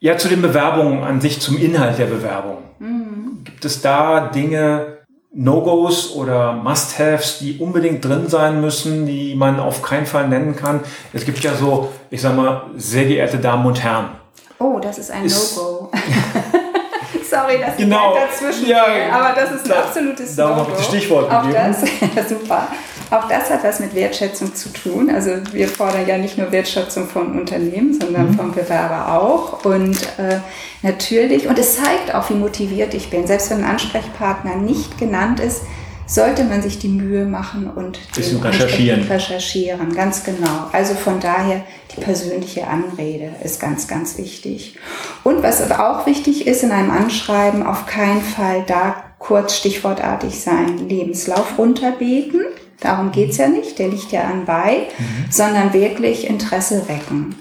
ja 0.00 0.16
zu 0.16 0.28
den 0.28 0.42
Bewerbungen 0.42 1.04
an 1.04 1.20
sich, 1.20 1.40
zum 1.40 1.58
Inhalt 1.58 1.98
der 1.98 2.06
Bewerbung. 2.06 2.58
Mhm. 2.78 3.44
Gibt 3.44 3.64
es 3.64 3.80
da 3.80 4.28
Dinge, 4.28 4.98
No-Gos 5.32 6.14
oder 6.16 6.54
Must-Haves, 6.54 7.38
die 7.38 7.58
unbedingt 7.58 8.04
drin 8.04 8.28
sein 8.28 8.60
müssen, 8.60 9.06
die 9.06 9.34
man 9.36 9.60
auf 9.60 9.82
keinen 9.82 10.06
Fall 10.06 10.28
nennen 10.28 10.56
kann? 10.56 10.80
Es 11.12 11.24
gibt 11.24 11.38
ja 11.40 11.54
so, 11.54 11.92
ich 12.10 12.20
sag 12.20 12.34
mal, 12.34 12.64
sehr 12.76 13.04
geehrte 13.04 13.38
Damen 13.38 13.64
und 13.66 13.80
Herren. 13.82 14.08
Oh, 14.58 14.78
das 14.80 14.98
ist 14.98 15.10
ein 15.10 15.26
No-Go. 15.26 15.90
Sorry, 17.30 17.60
dass 17.60 17.76
genau. 17.76 18.14
ich 18.14 18.20
dazwischen 18.20 18.68
ja, 18.68 18.84
aber 19.12 19.40
das 19.40 19.52
ist 19.52 19.64
ein 19.64 19.68
da, 19.68 19.80
absolutes 19.82 20.34
Darum 20.34 20.56
no 20.56 20.62
habe 20.62 20.72
ich 20.72 20.78
das 20.78 20.86
Stichwort 20.86 21.30
Auch 21.30 21.42
gegeben. 21.42 21.76
Das, 22.16 22.28
super. 22.28 22.66
Auch 23.10 23.28
das 23.28 23.50
hat 23.50 23.64
was 23.64 23.80
mit 23.80 23.94
Wertschätzung 23.94 24.54
zu 24.54 24.68
tun. 24.68 25.10
Also 25.10 25.30
wir 25.52 25.68
fordern 25.68 26.06
ja 26.06 26.16
nicht 26.16 26.38
nur 26.38 26.52
Wertschätzung 26.52 27.08
vom 27.08 27.38
Unternehmen, 27.38 27.98
sondern 27.98 28.28
mhm. 28.28 28.34
vom 28.34 28.52
Bewerber 28.52 29.20
auch. 29.20 29.64
Und 29.64 29.96
äh, 30.18 30.38
natürlich, 30.82 31.48
und 31.48 31.58
es 31.58 31.76
zeigt 31.76 32.14
auch, 32.14 32.30
wie 32.30 32.34
motiviert 32.34 32.94
ich 32.94 33.10
bin. 33.10 33.26
Selbst 33.26 33.50
wenn 33.50 33.64
ein 33.64 33.70
Ansprechpartner 33.70 34.56
nicht 34.56 34.96
genannt 34.98 35.40
ist, 35.40 35.62
sollte 36.06 36.42
man 36.42 36.60
sich 36.60 36.78
die 36.78 36.88
Mühe 36.88 37.24
machen 37.24 37.70
und 37.70 38.00
bisschen 38.14 38.40
recherchieren. 38.40 39.02
recherchieren, 39.04 39.94
ganz 39.94 40.24
genau. 40.24 40.66
Also 40.72 40.94
von 40.94 41.20
daher 41.20 41.62
die 41.96 42.00
persönliche 42.00 42.66
Anrede 42.66 43.30
ist 43.44 43.60
ganz, 43.60 43.86
ganz 43.86 44.18
wichtig. 44.18 44.76
Und 45.22 45.42
was 45.44 45.70
auch 45.70 46.06
wichtig 46.06 46.48
ist 46.48 46.64
in 46.64 46.72
einem 46.72 46.90
Anschreiben, 46.90 47.64
auf 47.64 47.86
keinen 47.86 48.22
Fall 48.22 48.64
da 48.66 49.04
kurz 49.20 49.54
stichwortartig 49.54 50.40
sein, 50.40 50.88
Lebenslauf 50.88 51.58
runterbeten. 51.58 52.40
Darum 52.80 53.12
geht's 53.12 53.36
ja 53.36 53.48
nicht, 53.48 53.78
der 53.78 53.88
liegt 53.88 54.10
ja 54.12 54.22
anbei, 54.22 54.88
mhm. 54.98 55.30
sondern 55.30 55.72
wirklich 55.72 56.26
Interesse 56.26 56.88
wecken. 56.88 57.36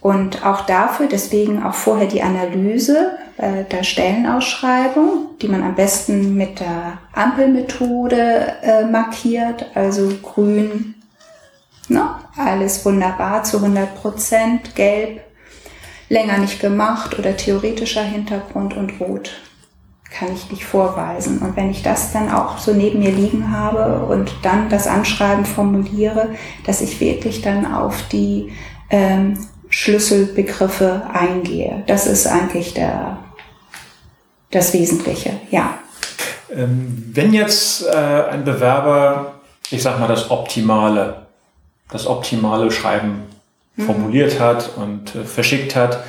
Und 0.00 0.46
auch 0.46 0.62
dafür, 0.62 1.06
deswegen 1.06 1.62
auch 1.62 1.74
vorher 1.74 2.06
die 2.06 2.22
Analyse 2.22 3.18
äh, 3.36 3.64
der 3.70 3.84
Stellenausschreibung, 3.84 5.36
die 5.40 5.48
man 5.48 5.62
am 5.62 5.74
besten 5.74 6.34
mit 6.36 6.60
der 6.60 6.98
Ampelmethode 7.12 8.54
äh, 8.62 8.84
markiert, 8.84 9.66
also 9.74 10.10
grün, 10.22 10.94
ne, 11.88 12.14
alles 12.36 12.84
wunderbar 12.84 13.44
zu 13.44 13.58
100 13.58 13.94
Prozent, 13.94 14.74
gelb, 14.74 15.20
länger 16.08 16.38
nicht 16.38 16.60
gemacht 16.60 17.18
oder 17.18 17.36
theoretischer 17.36 18.02
Hintergrund 18.02 18.76
und 18.76 19.00
rot 19.00 19.32
kann 20.10 20.32
ich 20.34 20.50
nicht 20.50 20.64
vorweisen. 20.64 21.38
Und 21.38 21.56
wenn 21.56 21.70
ich 21.70 21.82
das 21.82 22.12
dann 22.12 22.30
auch 22.30 22.58
so 22.58 22.72
neben 22.72 22.98
mir 22.98 23.12
liegen 23.12 23.52
habe 23.56 24.04
und 24.06 24.32
dann 24.42 24.68
das 24.68 24.86
Anschreiben 24.86 25.44
formuliere, 25.44 26.30
dass 26.66 26.80
ich 26.80 27.00
wirklich 27.00 27.42
dann 27.42 27.72
auf 27.72 28.02
die 28.08 28.52
ähm, 28.90 29.46
Schlüsselbegriffe 29.68 31.02
eingehe. 31.12 31.84
Das 31.86 32.06
ist 32.06 32.26
eigentlich 32.26 32.74
der, 32.74 33.18
das 34.50 34.72
Wesentliche, 34.74 35.32
ja. 35.50 35.78
Ähm, 36.52 37.10
wenn 37.12 37.32
jetzt 37.32 37.86
äh, 37.86 37.90
ein 38.30 38.44
Bewerber, 38.44 39.34
ich 39.70 39.82
sag 39.82 40.00
mal, 40.00 40.08
das 40.08 40.30
optimale, 40.32 41.26
das 41.90 42.08
optimale 42.08 42.72
Schreiben 42.72 43.22
mhm. 43.76 43.82
formuliert 43.84 44.40
hat 44.40 44.70
und 44.76 45.14
äh, 45.14 45.22
verschickt 45.22 45.76
hat, 45.76 46.00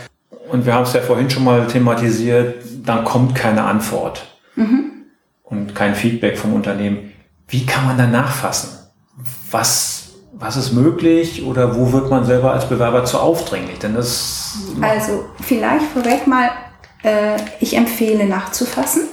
und 0.50 0.66
wir 0.66 0.74
haben 0.74 0.84
es 0.84 0.94
ja 0.94 1.02
vorhin 1.02 1.30
schon 1.30 1.46
mal 1.46 1.66
thematisiert, 1.68 2.56
dann 2.86 3.04
kommt 3.06 3.36
keine 3.36 3.64
Antwort 3.64 4.38
mhm. 4.56 5.06
und 5.44 5.76
kein 5.76 5.96
Feedback 5.96 6.38
vom 6.38 6.54
Unternehmen. 6.54 7.12
Wie 7.48 7.66
kann 7.66 7.86
man 7.86 7.98
dann 7.98 8.12
nachfassen? 8.12 8.70
Was 9.52 10.02
was 10.42 10.58
ist 10.58 10.74
möglich 10.74 11.46
oder 11.46 11.76
wo 11.76 11.92
wird 11.92 12.10
man 12.10 12.26
selber 12.26 12.52
als 12.52 12.68
Bewerber 12.68 13.06
zu 13.06 13.20
aufdringlich? 13.20 13.78
Denn 13.80 13.94
das 13.94 14.56
also 14.82 15.26
vielleicht 15.40 15.86
vorweg 15.86 16.26
mal, 16.26 16.50
äh, 17.04 17.38
ich 17.60 17.78
empfehle 17.78 18.26
nachzufassen. 18.26 19.04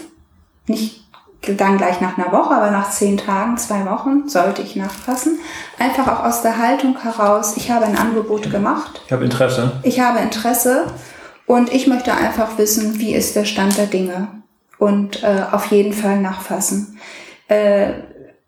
Nicht 0.67 1.05
dann 1.47 1.79
gleich 1.79 2.01
nach 2.01 2.19
einer 2.19 2.33
Woche, 2.33 2.55
aber 2.55 2.71
nach 2.71 2.91
zehn 2.91 3.17
Tagen, 3.17 3.57
zwei 3.59 3.87
Wochen 3.87 4.29
sollte 4.29 4.63
ich 4.63 4.75
nachfassen. 4.75 5.39
Einfach 5.79 6.09
auch 6.09 6.25
aus 6.25 6.43
der 6.43 6.59
Haltung 6.59 6.99
heraus, 7.01 7.57
ich 7.57 7.71
habe 7.71 7.85
ein 7.85 7.97
Angebot 7.97 8.51
gemacht. 8.51 9.03
Ich 9.07 9.13
habe 9.13 9.25
Interesse. 9.25 9.73
Ich 9.83 10.01
habe 10.01 10.19
Interesse 10.19 10.87
und 11.49 11.73
ich 11.73 11.87
möchte 11.87 12.13
einfach 12.13 12.59
wissen, 12.59 13.01
wie 13.01 13.15
ist 13.15 13.35
der 13.35 13.47
Stand 13.47 13.79
der 13.79 13.87
Dinge. 13.87 14.29
Und 14.79 15.25
äh, 15.25 15.45
auf 15.51 15.67
jeden 15.73 15.93
Fall 15.93 16.21
nachfassen. 16.21 17.01
Äh, 17.49 17.95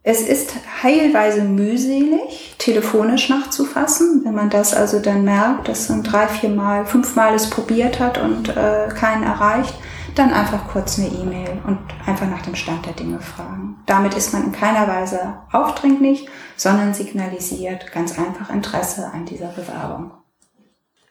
es 0.03 0.21
ist 0.21 0.55
heilweise 0.83 1.43
mühselig, 1.43 2.55
telefonisch 2.59 3.29
nachzufassen. 3.29 4.21
Wenn 4.25 4.35
man 4.35 4.51
das 4.51 4.75
also 4.75 5.01
dann 5.01 5.25
merkt, 5.25 5.69
dass 5.69 5.89
man 5.89 6.03
drei, 6.03 6.29
vier 6.29 6.51
Mal, 6.51 6.87
fünf 6.87 7.17
Mal 7.17 7.35
es 7.35 7.51
probiert 7.51 7.99
hat 7.99 8.19
und 8.19 8.51
äh, 8.51 8.89
keinen 8.95 9.25
erreicht, 9.25 9.75
dann 10.15 10.33
einfach 10.33 10.69
kurz 10.69 10.99
eine 10.99 11.09
E-Mail 11.09 11.59
und 11.67 11.79
einfach 12.07 12.29
nach 12.29 12.43
dem 12.43 12.55
Stand 12.55 12.85
der 12.85 12.93
Dinge 12.93 13.21
fragen. 13.21 13.77
Damit 13.87 14.15
ist 14.15 14.33
man 14.33 14.45
in 14.45 14.53
keiner 14.53 14.87
Weise 14.87 15.39
aufdringlich, 15.53 16.29
sondern 16.57 16.93
signalisiert 16.93 17.93
ganz 17.93 18.19
einfach 18.19 18.51
Interesse 18.51 19.11
an 19.13 19.25
dieser 19.25 19.49
Bewerbung. 19.49 20.13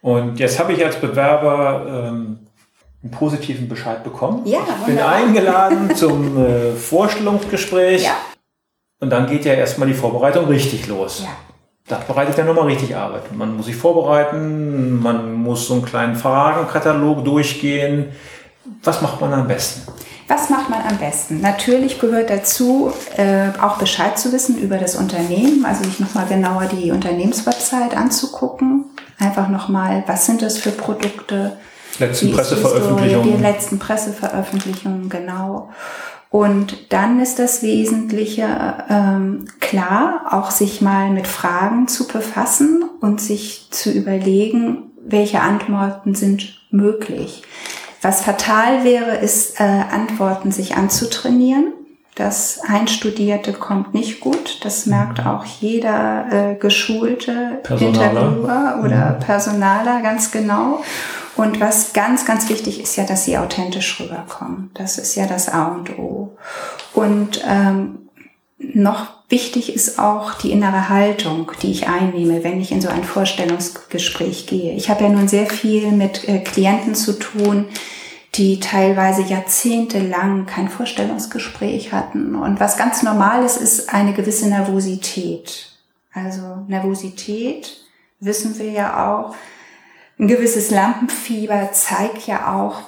Und 0.02 0.40
jetzt 0.40 0.60
habe 0.60 0.74
ich 0.74 0.84
als 0.84 0.96
Bewerber 0.96 1.86
ähm, 1.88 2.40
einen 3.02 3.12
positiven 3.12 3.68
Bescheid 3.68 4.04
bekommen. 4.04 4.42
Ja, 4.46 4.60
ich 4.82 4.86
bin 4.86 5.00
eingeladen 5.00 5.96
zum 5.96 6.38
äh, 6.38 6.72
Vorstellungsgespräch. 6.74 8.04
Ja. 8.04 8.16
Und 9.00 9.10
dann 9.10 9.28
geht 9.28 9.46
ja 9.46 9.54
erstmal 9.54 9.88
die 9.88 9.94
Vorbereitung 9.94 10.46
richtig 10.46 10.88
los. 10.88 11.24
Ja. 11.24 11.30
Da 11.88 11.98
bereitet 12.08 12.38
ja 12.38 12.44
nochmal 12.44 12.66
richtig 12.66 12.96
Arbeit. 12.96 13.36
Man 13.36 13.56
muss 13.56 13.66
sich 13.66 13.76
vorbereiten, 13.76 15.02
man 15.02 15.34
muss 15.34 15.68
so 15.68 15.74
einen 15.74 15.86
kleinen 15.86 16.16
Fragenkatalog 16.16 17.26
durchgehen. 17.26 18.12
Was 18.84 19.02
macht 19.02 19.20
man 19.20 19.34
am 19.34 19.48
besten? 19.48 19.92
Was 20.28 20.52
macht 20.52 20.70
man 20.70 20.84
am 20.84 20.98
besten? 20.98 21.42
Natürlich 21.42 22.00
gehört 22.00 22.30
dazu, 22.30 22.94
äh, 23.18 23.48
auch 23.60 23.78
Bescheid 23.80 24.20
zu 24.20 24.32
wissen 24.32 24.60
über 24.60 24.78
das 24.78 24.96
Unternehmen, 24.96 25.66
also 25.66 25.84
sich 25.84 26.00
nochmal 26.00 26.28
genauer 26.28 26.66
die 26.66 26.92
Unternehmenswebsite 26.92 27.98
anzugucken. 27.98 28.86
Einfach 29.20 29.50
nochmal, 29.50 30.04
was 30.08 30.26
sind 30.26 30.42
das 30.42 30.58
für 30.58 30.72
Produkte? 30.72 31.58
Letzten 32.00 32.32
Presseveröffentlichungen. 32.32 33.38
Die 33.38 33.42
letzten 33.42 33.80
Presseveröffentlichungen, 33.80 35.10
genau. 35.10 35.70
Und 36.30 36.94
dann 36.94 37.20
ist 37.20 37.40
das 37.40 37.64
Wesentliche 37.64 38.46
ähm, 38.90 39.46
klar, 39.60 40.28
auch 40.32 40.52
sich 40.52 40.80
mal 40.80 41.10
mit 41.10 41.28
Fragen 41.28 41.88
zu 41.88 42.08
befassen 42.08 42.84
und 43.02 43.20
sich 43.20 43.68
zu 43.72 43.92
überlegen, 43.92 44.92
welche 45.04 45.42
Antworten 45.42 46.14
sind 46.14 46.60
möglich. 46.70 47.42
Was 48.02 48.22
fatal 48.22 48.84
wäre, 48.84 49.18
ist, 49.18 49.60
äh, 49.60 49.64
Antworten 49.64 50.52
sich 50.52 50.76
anzutrainieren. 50.76 51.74
Das 52.20 52.60
Einstudierte 52.68 53.54
kommt 53.54 53.94
nicht 53.94 54.20
gut. 54.20 54.60
Das 54.66 54.86
merkt 54.86 55.26
auch 55.26 55.46
jeder 55.46 56.26
äh, 56.30 56.56
geschulte 56.56 57.62
Personaler. 57.64 58.10
Interviewer 58.10 58.82
oder 58.84 59.12
mhm. 59.12 59.20
Personaler 59.22 60.02
ganz 60.02 60.30
genau. 60.30 60.84
Und 61.38 61.62
was 61.62 61.94
ganz, 61.94 62.26
ganz 62.26 62.50
wichtig 62.50 62.82
ist 62.82 62.98
ja, 62.98 63.06
dass 63.06 63.24
sie 63.24 63.38
authentisch 63.38 64.02
rüberkommen. 64.02 64.70
Das 64.74 64.98
ist 64.98 65.16
ja 65.16 65.28
das 65.28 65.48
A 65.48 65.68
und 65.68 65.98
O. 65.98 66.36
Und 66.94 67.42
ähm, 67.48 68.10
noch 68.58 69.08
wichtig 69.30 69.74
ist 69.74 69.98
auch 69.98 70.34
die 70.34 70.52
innere 70.52 70.90
Haltung, 70.90 71.54
die 71.62 71.72
ich 71.72 71.88
einnehme, 71.88 72.44
wenn 72.44 72.60
ich 72.60 72.74
in 72.74 72.82
so 72.82 72.90
ein 72.90 73.06
Vorstellungsgespräch 73.06 74.46
gehe. 74.46 74.74
Ich 74.74 74.90
habe 74.90 75.06
ja 75.06 75.10
nun 75.10 75.30
sehr 75.30 75.46
viel 75.46 75.94
mit 75.94 76.28
äh, 76.28 76.40
Klienten 76.40 76.96
zu 76.96 77.14
tun, 77.18 77.68
die 78.36 78.60
teilweise 78.60 79.24
jahrzehntelang 79.24 80.46
kein 80.46 80.70
Vorstellungsgespräch 80.70 81.92
hatten. 81.92 82.36
Und 82.36 82.60
was 82.60 82.78
ganz 82.78 83.04
normal 83.04 83.44
ist, 83.44 83.58
ist 83.58 83.94
eine 83.94 84.14
gewisse 84.14 84.48
Nervosität. 84.48 85.78
Also 86.14 86.64
Nervosität, 86.68 87.78
wissen 88.20 88.58
wir 88.60 88.72
ja 88.72 89.12
auch, 89.12 89.36
ein 90.20 90.28
gewisses 90.28 90.70
Lampenfieber 90.70 91.72
zeigt 91.72 92.28
ja 92.28 92.54
auch, 92.54 92.82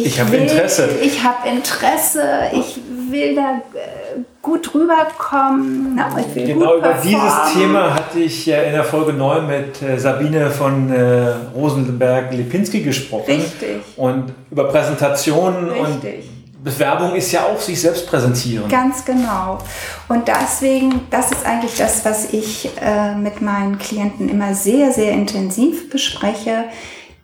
ich, 0.00 0.06
ich 0.06 0.20
habe 0.20 0.36
Interesse. 0.36 0.88
Ich 1.02 1.22
habe 1.22 1.48
Interesse, 1.48 2.22
ich 2.52 2.78
will 3.10 3.34
da 3.34 3.62
äh, 3.74 4.20
gut 4.42 4.74
rüberkommen. 4.74 5.94
Na, 5.94 6.08
Genau 6.34 6.76
über 6.76 6.94
dieses 7.02 7.18
performen. 7.18 7.52
Thema 7.54 7.94
hatte 7.94 8.18
ich 8.18 8.46
ja 8.46 8.62
in 8.62 8.72
der 8.72 8.84
Folge 8.84 9.12
9 9.12 9.46
mit 9.46 9.82
äh, 9.82 9.98
Sabine 9.98 10.50
von 10.50 10.92
äh, 10.92 11.34
Rosenberg-Lipinski 11.54 12.80
gesprochen. 12.82 13.24
Richtig. 13.26 13.80
Und 13.96 14.32
über 14.50 14.64
Präsentationen 14.64 15.70
und 15.70 16.04
Richtig. 16.04 16.30
Bewerbung 16.62 17.14
ist 17.14 17.30
ja 17.30 17.44
auch 17.44 17.60
sich 17.60 17.80
selbst 17.80 18.08
präsentieren. 18.08 18.68
Ganz 18.68 19.04
genau. 19.04 19.58
Und 20.08 20.26
deswegen, 20.26 21.02
das 21.10 21.30
ist 21.30 21.46
eigentlich 21.46 21.76
das, 21.76 22.04
was 22.04 22.32
ich 22.32 22.68
äh, 22.82 23.14
mit 23.14 23.40
meinen 23.40 23.78
Klienten 23.78 24.28
immer 24.28 24.54
sehr, 24.54 24.92
sehr 24.92 25.12
intensiv 25.12 25.88
bespreche. 25.88 26.64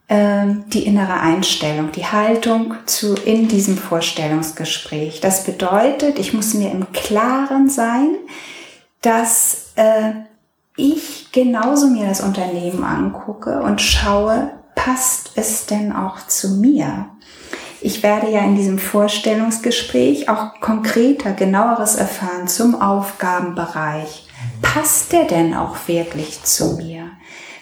Ähm, 0.06 0.64
die 0.68 0.84
innere 0.84 1.18
Einstellung, 1.18 1.90
die 1.90 2.04
Haltung 2.04 2.74
zu 2.84 3.14
in 3.14 3.48
diesem 3.48 3.78
Vorstellungsgespräch. 3.78 5.20
Das 5.20 5.44
bedeutet, 5.44 6.18
ich 6.18 6.34
muss 6.34 6.52
mir 6.52 6.70
im 6.72 6.92
Klaren 6.92 7.70
sein, 7.70 8.16
dass 9.00 9.72
äh, 9.76 10.12
ich 10.76 11.32
genauso 11.32 11.88
mir 11.88 12.06
das 12.06 12.20
Unternehmen 12.20 12.84
angucke 12.84 13.62
und 13.62 13.80
schaue, 13.80 14.50
passt 14.74 15.30
es 15.36 15.64
denn 15.64 15.90
auch 15.94 16.26
zu 16.26 16.50
mir? 16.56 17.06
Ich 17.80 18.02
werde 18.02 18.30
ja 18.30 18.40
in 18.40 18.56
diesem 18.56 18.78
Vorstellungsgespräch 18.78 20.28
auch 20.28 20.60
konkreter, 20.60 21.32
genaueres 21.32 21.94
erfahren 21.94 22.46
zum 22.46 22.80
Aufgabenbereich. 22.80 24.28
Passt 24.60 25.12
der 25.12 25.24
denn 25.24 25.54
auch 25.54 25.76
wirklich 25.86 26.42
zu 26.42 26.76
mir? 26.76 27.10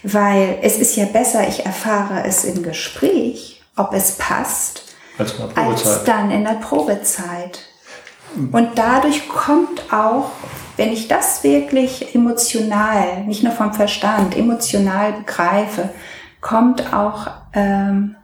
Weil 0.02 0.58
es 0.62 0.78
ist 0.78 0.96
ja 0.96 1.04
besser, 1.04 1.46
ich 1.48 1.64
erfahre 1.64 2.24
es 2.24 2.44
im 2.44 2.62
Gespräch, 2.62 3.62
ob 3.76 3.92
es 3.94 4.12
passt, 4.12 4.94
Als 5.18 5.38
als 5.54 6.04
dann 6.04 6.30
in 6.30 6.44
der 6.44 6.54
Probezeit. 6.54 7.60
Und 8.34 8.70
dadurch 8.76 9.28
kommt 9.28 9.92
auch, 9.92 10.30
wenn 10.76 10.92
ich 10.92 11.06
das 11.06 11.44
wirklich 11.44 12.14
emotional, 12.14 13.24
nicht 13.26 13.42
nur 13.42 13.52
vom 13.52 13.74
Verstand, 13.74 14.36
emotional 14.36 15.12
begreife, 15.12 15.90
kommt 16.40 16.92
auch 16.94 17.28
ähm, 17.52 18.16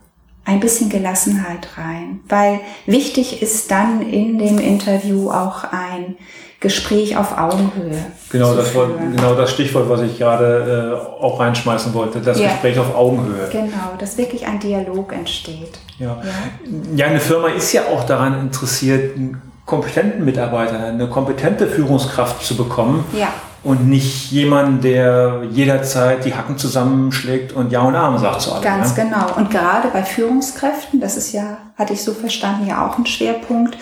ein 0.45 0.61
bisschen 0.61 0.89
Gelassenheit 0.89 1.69
rein. 1.77 2.21
Weil 2.29 2.61
wichtig 2.87 3.43
ist 3.43 3.71
dann 3.71 4.01
in 4.01 4.39
dem 4.39 4.59
Interview 4.59 5.31
auch 5.31 5.65
ein 5.65 6.17
Gespräch 6.61 7.17
auf 7.17 7.39
Augenhöhe. 7.39 8.05
Genau 8.31 8.55
das, 8.55 8.71
führen. 8.71 9.15
genau 9.15 9.35
das 9.35 9.53
Stichwort, 9.53 9.89
was 9.89 10.01
ich 10.01 10.19
gerade 10.19 10.99
äh, 11.21 11.23
auch 11.23 11.39
reinschmeißen 11.39 11.95
wollte. 11.95 12.21
Das 12.21 12.39
Ja. 12.39 12.49
Gespräch 12.49 12.79
auf 12.79 12.95
Augenhöhe. 12.97 13.49
Genau, 13.53 13.95
dass 13.99 14.19
wirklich 14.19 14.45
ein 14.47 14.59
Dialog 14.59 15.13
entsteht. 15.13 15.79
Ja. 15.99 16.17
Ja. 16.23 16.97
ja, 16.97 17.07
eine 17.07 17.21
Firma 17.21 17.49
ist 17.49 17.73
ja 17.73 17.83
auch 17.87 18.05
daran 18.05 18.41
interessiert, 18.41 19.17
einen 19.17 19.41
kompetenten 19.67 20.25
Mitarbeiter, 20.25 20.87
eine 20.87 21.07
kompetente 21.09 21.69
Führungskraft 21.69 22.45
zu 22.45 22.57
bekommen. 22.57 23.05
Ja. 23.13 23.29
Und 23.63 23.89
nicht 23.89 24.31
jemanden, 24.31 24.81
der 24.81 25.43
jederzeit 25.51 26.25
die 26.25 26.35
Hacken 26.35 26.59
zusammenschlägt 26.59 27.53
und 27.53 27.71
Ja 27.71 27.83
und 27.83 27.95
Arm 27.95 28.19
sagt 28.19 28.41
zu 28.41 28.53
allem. 28.53 28.63
Ganz 28.63 28.97
ne? 28.97 29.05
genau. 29.05 29.37
Und 29.37 29.51
gerade 29.51 29.89
bei 29.93 30.03
Führungskräften, 30.03 31.01
das 31.01 31.17
ist 31.17 31.33
ja, 31.33 31.59
hatte 31.77 31.93
ich 31.93 32.03
so 32.03 32.15
verstanden, 32.15 32.67
ja 32.67 32.87
auch 32.89 32.99
ein 32.99 33.07
Schwerpunkt, 33.07 33.77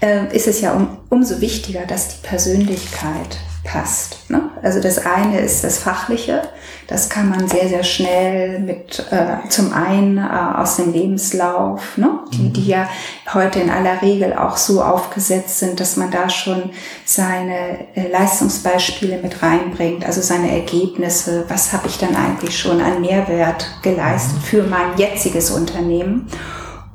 äh, 0.00 0.34
ist 0.34 0.46
es 0.46 0.60
ja 0.60 0.72
um, 0.72 0.98
umso 1.10 1.40
wichtiger, 1.40 1.86
dass 1.86 2.08
die 2.08 2.26
Persönlichkeit 2.26 3.38
passt. 3.66 4.30
Ne? 4.30 4.50
Also 4.62 4.80
das 4.80 5.04
eine 5.04 5.40
ist 5.40 5.64
das 5.64 5.78
Fachliche, 5.78 6.42
das 6.86 7.08
kann 7.08 7.28
man 7.28 7.48
sehr, 7.48 7.68
sehr 7.68 7.82
schnell 7.82 8.60
mit 8.60 9.04
äh, 9.10 9.48
zum 9.48 9.72
einen 9.72 10.18
äh, 10.18 10.22
aus 10.56 10.76
dem 10.76 10.92
Lebenslauf, 10.92 11.98
ne? 11.98 12.20
die, 12.32 12.52
die 12.52 12.66
ja 12.66 12.88
heute 13.34 13.58
in 13.58 13.70
aller 13.70 14.00
Regel 14.02 14.34
auch 14.34 14.56
so 14.56 14.82
aufgesetzt 14.82 15.58
sind, 15.58 15.80
dass 15.80 15.96
man 15.96 16.10
da 16.10 16.28
schon 16.28 16.70
seine 17.04 17.94
äh, 17.94 18.08
Leistungsbeispiele 18.10 19.18
mit 19.18 19.42
reinbringt, 19.42 20.04
also 20.04 20.20
seine 20.20 20.52
Ergebnisse, 20.52 21.44
was 21.48 21.72
habe 21.72 21.88
ich 21.88 21.98
dann 21.98 22.14
eigentlich 22.14 22.56
schon 22.58 22.80
an 22.80 23.00
Mehrwert 23.00 23.66
geleistet 23.82 24.42
für 24.42 24.62
mein 24.62 24.96
jetziges 24.96 25.50
Unternehmen. 25.50 26.28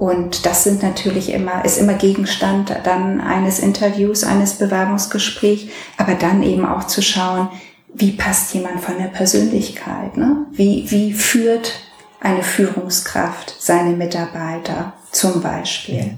Und 0.01 0.47
das 0.47 0.63
sind 0.63 0.81
natürlich 0.81 1.31
immer, 1.31 1.63
ist 1.63 1.77
immer 1.77 1.93
Gegenstand 1.93 2.75
dann 2.85 3.21
eines 3.21 3.59
Interviews, 3.59 4.23
eines 4.23 4.55
Bewerbungsgesprächs, 4.55 5.71
aber 5.95 6.15
dann 6.15 6.41
eben 6.41 6.65
auch 6.65 6.87
zu 6.87 7.03
schauen, 7.03 7.49
wie 7.93 8.13
passt 8.13 8.51
jemand 8.55 8.81
von 8.81 8.97
der 8.97 9.09
Persönlichkeit, 9.09 10.17
ne? 10.17 10.47
Wie, 10.53 10.89
wie 10.89 11.13
führt 11.13 11.73
eine 12.19 12.41
Führungskraft 12.41 13.55
seine 13.59 13.91
Mitarbeiter 13.91 14.93
zum 15.11 15.39
Beispiel? 15.43 16.17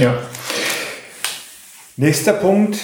Ja. 0.00 0.18
Nächster 1.96 2.32
Punkt, 2.32 2.80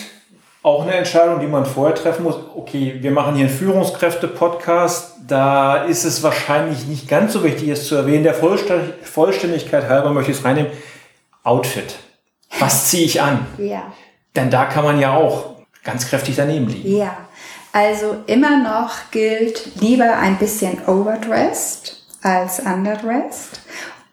auch 0.62 0.82
eine 0.82 0.94
Entscheidung, 0.94 1.40
die 1.40 1.46
man 1.46 1.66
vorher 1.66 1.94
treffen 1.94 2.22
muss. 2.22 2.36
Okay, 2.54 2.98
wir 3.00 3.10
machen 3.10 3.34
hier 3.34 3.46
einen 3.46 3.54
Führungskräfte-Podcast. 3.54 5.14
Da 5.26 5.84
ist 5.84 6.04
es 6.04 6.22
wahrscheinlich 6.22 6.86
nicht 6.86 7.08
ganz 7.08 7.32
so 7.32 7.42
wichtig, 7.42 7.68
es 7.68 7.88
zu 7.88 7.96
erwähnen. 7.96 8.22
Der 8.22 8.34
Vollständig- 8.34 8.94
Vollständigkeit 9.02 9.88
halber 9.88 10.10
möchte 10.10 10.30
ich 10.30 10.38
es 10.38 10.44
reinnehmen. 10.44 10.70
Outfit. 11.42 11.96
Was 12.60 12.88
ziehe 12.88 13.04
ich 13.04 13.20
an? 13.20 13.46
Ja. 13.58 13.92
Denn 14.36 14.50
da 14.50 14.66
kann 14.66 14.84
man 14.84 15.00
ja 15.00 15.12
auch 15.14 15.56
ganz 15.82 16.06
kräftig 16.08 16.36
daneben 16.36 16.68
liegen. 16.68 16.96
Ja, 16.96 17.16
also 17.72 18.16
immer 18.26 18.62
noch 18.62 19.10
gilt 19.10 19.80
lieber 19.80 20.16
ein 20.16 20.36
bisschen 20.38 20.78
overdressed 20.86 22.04
als 22.22 22.60
underdressed. 22.60 23.60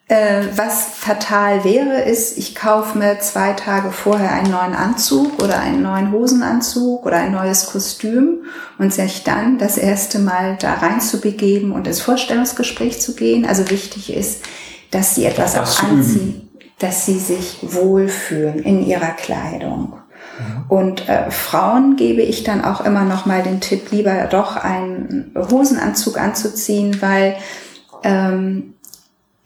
Äh, 0.09 0.47
was 0.55 0.85
fatal 0.95 1.63
wäre, 1.63 2.01
ist, 2.01 2.35
ich 2.39 2.55
kaufe 2.55 2.97
mir 2.97 3.19
zwei 3.19 3.53
Tage 3.53 3.91
vorher 3.91 4.31
einen 4.31 4.49
neuen 4.49 4.73
Anzug 4.73 5.39
oder 5.39 5.59
einen 5.59 5.83
neuen 5.83 6.11
Hosenanzug 6.11 7.05
oder 7.05 7.17
ein 7.17 7.31
neues 7.31 7.67
Kostüm 7.67 8.39
und 8.79 8.91
sich 8.91 9.23
dann 9.23 9.59
das 9.59 9.77
erste 9.77 10.17
Mal 10.17 10.57
da 10.59 10.73
rein 10.73 10.99
zu 10.99 11.21
begeben 11.21 11.71
und 11.71 11.85
ins 11.85 12.01
Vorstellungsgespräch 12.01 12.99
zu 12.99 13.13
gehen. 13.13 13.45
Also 13.45 13.69
wichtig 13.69 14.11
ist, 14.11 14.41
dass 14.89 15.13
sie 15.13 15.25
etwas 15.25 15.53
Das 15.53 15.77
auch 15.77 15.83
anziehen, 15.83 16.49
dass 16.79 17.05
sie 17.05 17.19
sich 17.19 17.59
wohlfühlen 17.61 18.63
in 18.63 18.83
ihrer 18.83 19.11
Kleidung. 19.11 19.93
Und 20.69 21.07
äh, 21.07 21.29
Frauen 21.29 21.97
gebe 21.97 22.23
ich 22.23 22.43
dann 22.43 22.65
auch 22.65 22.83
immer 22.83 23.03
noch 23.05 23.27
mal 23.27 23.43
den 23.43 23.61
Tipp, 23.61 23.91
lieber 23.91 24.25
doch 24.25 24.55
einen 24.55 25.35
Hosenanzug 25.35 26.17
anzuziehen, 26.17 26.99
weil 26.99 27.35
ähm, 28.03 28.73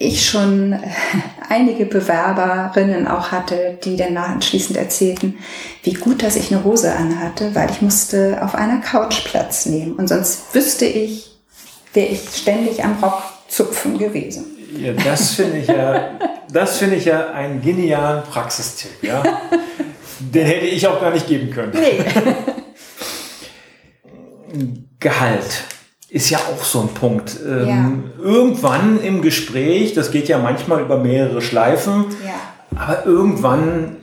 ich 0.04 0.26
schon 0.26 0.80
einige 1.50 1.86
Bewerberinnen 1.86 3.08
auch 3.08 3.32
hatte, 3.32 3.78
die 3.84 3.96
dann 3.96 4.18
anschließend 4.18 4.78
erzählten, 4.78 5.38
wie 5.84 5.94
gut, 5.94 6.24
dass 6.24 6.36
ich 6.36 6.52
eine 6.52 6.64
Hose 6.64 6.94
anhatte, 6.94 7.56
weil 7.56 7.70
ich 7.72 7.82
musste 7.82 8.40
auf 8.42 8.56
einer 8.56 8.80
Couch 8.82 9.24
Platz 9.26 9.66
nehmen. 9.66 9.94
Und 9.94 10.08
sonst 10.08 10.54
wüsste 10.54 10.86
ich, 10.86 11.32
wäre 11.94 12.08
ich 12.08 12.22
ständig 12.36 12.84
am 12.84 12.98
Rockzupfen 13.02 13.98
gewesen. 13.98 14.46
Ja, 14.78 14.94
das 14.94 15.32
finde 15.32 15.60
ich 15.60 15.68
ja, 15.68 16.20
das 16.52 16.78
finde 16.78 16.96
ich 16.96 17.06
ja 17.06 17.32
einen 17.32 17.62
genialen 17.62 18.24
Praxistipp, 18.24 19.04
ja. 19.04 19.22
Den 20.20 20.46
hätte 20.46 20.66
ich 20.66 20.88
auch 20.88 21.00
gar 21.00 21.12
nicht 21.12 21.28
geben 21.28 21.52
können. 21.52 21.74
Nee. 21.74 22.04
Gehalt 25.00 25.64
ist 26.14 26.30
ja 26.30 26.38
auch 26.38 26.64
so 26.64 26.82
ein 26.82 26.90
Punkt. 26.90 27.36
Ähm, 27.44 28.12
Irgendwann 28.22 29.02
im 29.02 29.22
Gespräch, 29.24 29.94
das 29.96 30.12
geht 30.12 30.28
ja 30.28 30.38
manchmal 30.38 30.82
über 30.82 30.98
mehrere 30.98 31.42
Schleifen, 31.42 32.06
Ja. 32.26 32.80
aber 32.80 33.06
irgendwann 33.06 33.98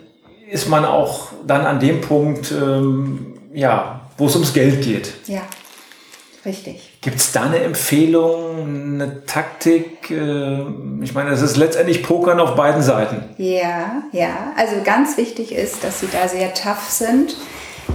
ist 0.51 0.69
man 0.69 0.85
auch 0.85 1.29
dann 1.47 1.65
an 1.67 1.79
dem 1.79 2.01
Punkt, 2.01 2.51
ähm, 2.51 3.35
ja, 3.55 4.01
wo 4.19 4.27
es 4.27 4.35
ums 4.35 4.53
Geld 4.53 4.83
geht. 4.83 5.13
Ja, 5.29 5.43
richtig. 6.45 6.99
Gibt 7.01 7.17
es 7.19 7.31
da 7.31 7.43
eine 7.45 7.59
Empfehlung, 7.61 8.65
eine 8.95 9.25
Taktik? 9.27 10.11
Äh, 10.11 10.65
Ich 11.03 11.15
meine, 11.15 11.31
es 11.31 11.41
ist 11.43 11.57
letztendlich 11.57 12.03
Pokern 12.03 12.41
auf 12.41 12.57
beiden 12.57 12.83
Seiten. 12.83 13.23
Ja, 13.39 14.03
ja. 14.13 14.53
Also 14.57 14.83
ganz 14.85 15.17
wichtig 15.17 15.53
ist, 15.53 15.85
dass 15.85 16.01
sie 16.01 16.09
da 16.13 16.27
sehr 16.29 16.53
tough 16.55 16.91
sind, 16.91 17.37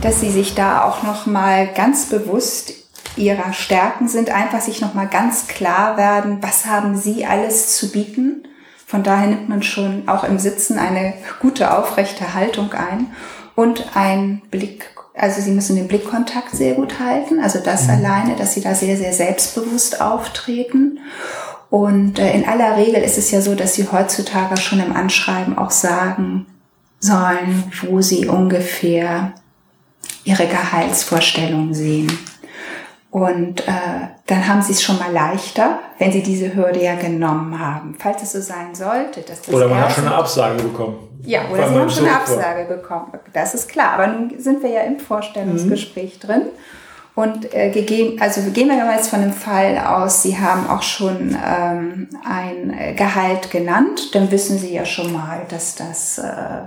dass 0.02 0.22
sie 0.22 0.32
sich 0.32 0.56
da 0.56 0.84
auch 0.86 1.04
noch 1.04 1.26
mal 1.26 1.68
ganz 1.76 2.06
bewusst 2.08 2.74
ihrer 3.18 3.54
Stärken 3.54 4.08
sind, 4.08 4.30
einfach 4.30 4.62
sich 4.62 4.82
noch 4.82 4.94
mal 4.94 5.08
ganz 5.08 5.48
klar 5.48 5.98
werden, 5.98 6.40
was 6.42 6.66
haben 6.66 6.98
sie 6.98 7.26
alles 7.26 7.78
zu 7.78 7.92
bieten. 7.92 8.48
Von 8.86 9.04
daher 9.04 9.28
nimmt 9.28 9.50
man 9.50 9.64
schon 9.64 10.08
auch 10.08 10.24
im 10.24 10.38
Sitzen 10.38 10.78
eine 10.78 11.14
gute 11.40 11.76
aufrechte 11.76 12.34
Haltung 12.34 12.74
ein 12.74 13.08
und 13.56 13.96
ein 13.96 14.42
Blick, 14.52 14.92
also 15.16 15.42
sie 15.42 15.52
müssen 15.52 15.76
den 15.76 15.88
Blickkontakt 15.88 16.52
sehr 16.52 16.76
gut 16.76 17.00
halten, 17.00 17.40
also 17.40 17.60
das 17.60 17.90
alleine, 17.90 18.36
dass 18.36 18.54
sie 18.54 18.62
da 18.62 18.76
sehr, 18.76 18.98
sehr 18.98 19.14
selbstbewusst 19.14 20.02
auftreten. 20.02 21.00
Und 21.70 22.20
äh, 22.20 22.34
in 22.34 22.48
aller 22.48 22.78
Regel 22.78 23.02
ist 23.02 23.18
es 23.18 23.32
ja 23.32 23.42
so, 23.42 23.56
dass 23.56 23.76
sie 23.76 23.88
heutzutage 23.92 24.58
schon 24.58 24.80
im 24.80 24.96
Anschreiben 24.96 25.58
auch 25.58 25.72
sagen 25.72 26.46
sollen, 27.00 27.72
wo 27.88 28.02
sie 28.02 28.28
ungefähr 28.28 29.34
ihre 30.24 30.48
Gehaltsvorstellungen 30.48 31.74
sehen. 31.74 32.12
Und 33.16 33.66
äh, 33.66 33.72
dann 34.28 34.46
haben 34.46 34.62
sie 34.62 34.74
es 34.74 34.84
schon 34.84 35.00
mal 35.00 35.10
leichter, 35.10 35.80
wenn 36.00 36.12
sie 36.12 36.22
diese 36.22 36.54
Hürde 36.54 36.84
ja 36.84 36.96
genommen 36.96 37.58
haben. 37.58 37.96
Falls 37.98 38.22
es 38.24 38.34
so 38.34 38.42
sein 38.42 38.76
sollte, 38.76 39.22
dass 39.22 39.42
das 39.42 39.56
Oder 39.56 39.70
man 39.70 39.80
hat 39.80 39.94
schon 39.94 40.06
eine 40.06 40.16
Absage 40.16 40.62
bekommen. 40.62 40.98
Ja, 41.24 41.48
oder 41.50 41.70
sie 41.70 41.76
haben 41.76 41.90
schon 41.90 42.08
eine 42.08 42.18
Absage 42.18 42.68
war. 42.68 42.76
bekommen. 42.76 43.14
Das 43.32 43.54
ist 43.54 43.70
klar. 43.70 43.94
Aber 43.94 44.08
nun 44.08 44.38
sind 44.38 44.62
wir 44.62 44.70
ja 44.70 44.82
im 44.82 45.00
Vorstellungsgespräch 45.00 46.20
mhm. 46.22 46.28
drin. 46.28 46.42
Und 47.16 47.56
äh, 47.56 47.70
gegeben, 47.70 48.22
also 48.22 48.42
gehen 48.52 48.68
wir 48.68 48.76
jetzt 48.94 49.10
von 49.10 49.22
dem 49.22 49.32
Fall 49.32 49.78
aus, 49.78 50.22
Sie 50.22 50.38
haben 50.38 50.70
auch 50.70 50.84
schon 50.84 51.38
ähm, 51.42 52.10
ein 52.30 52.96
Gehalt 52.98 53.50
genannt, 53.50 54.14
dann 54.14 54.30
wissen 54.30 54.58
Sie 54.58 54.74
ja 54.74 54.84
schon 54.84 55.14
mal, 55.14 55.44
dass 55.48 55.76
das 55.76 56.18
äh, 56.18 56.66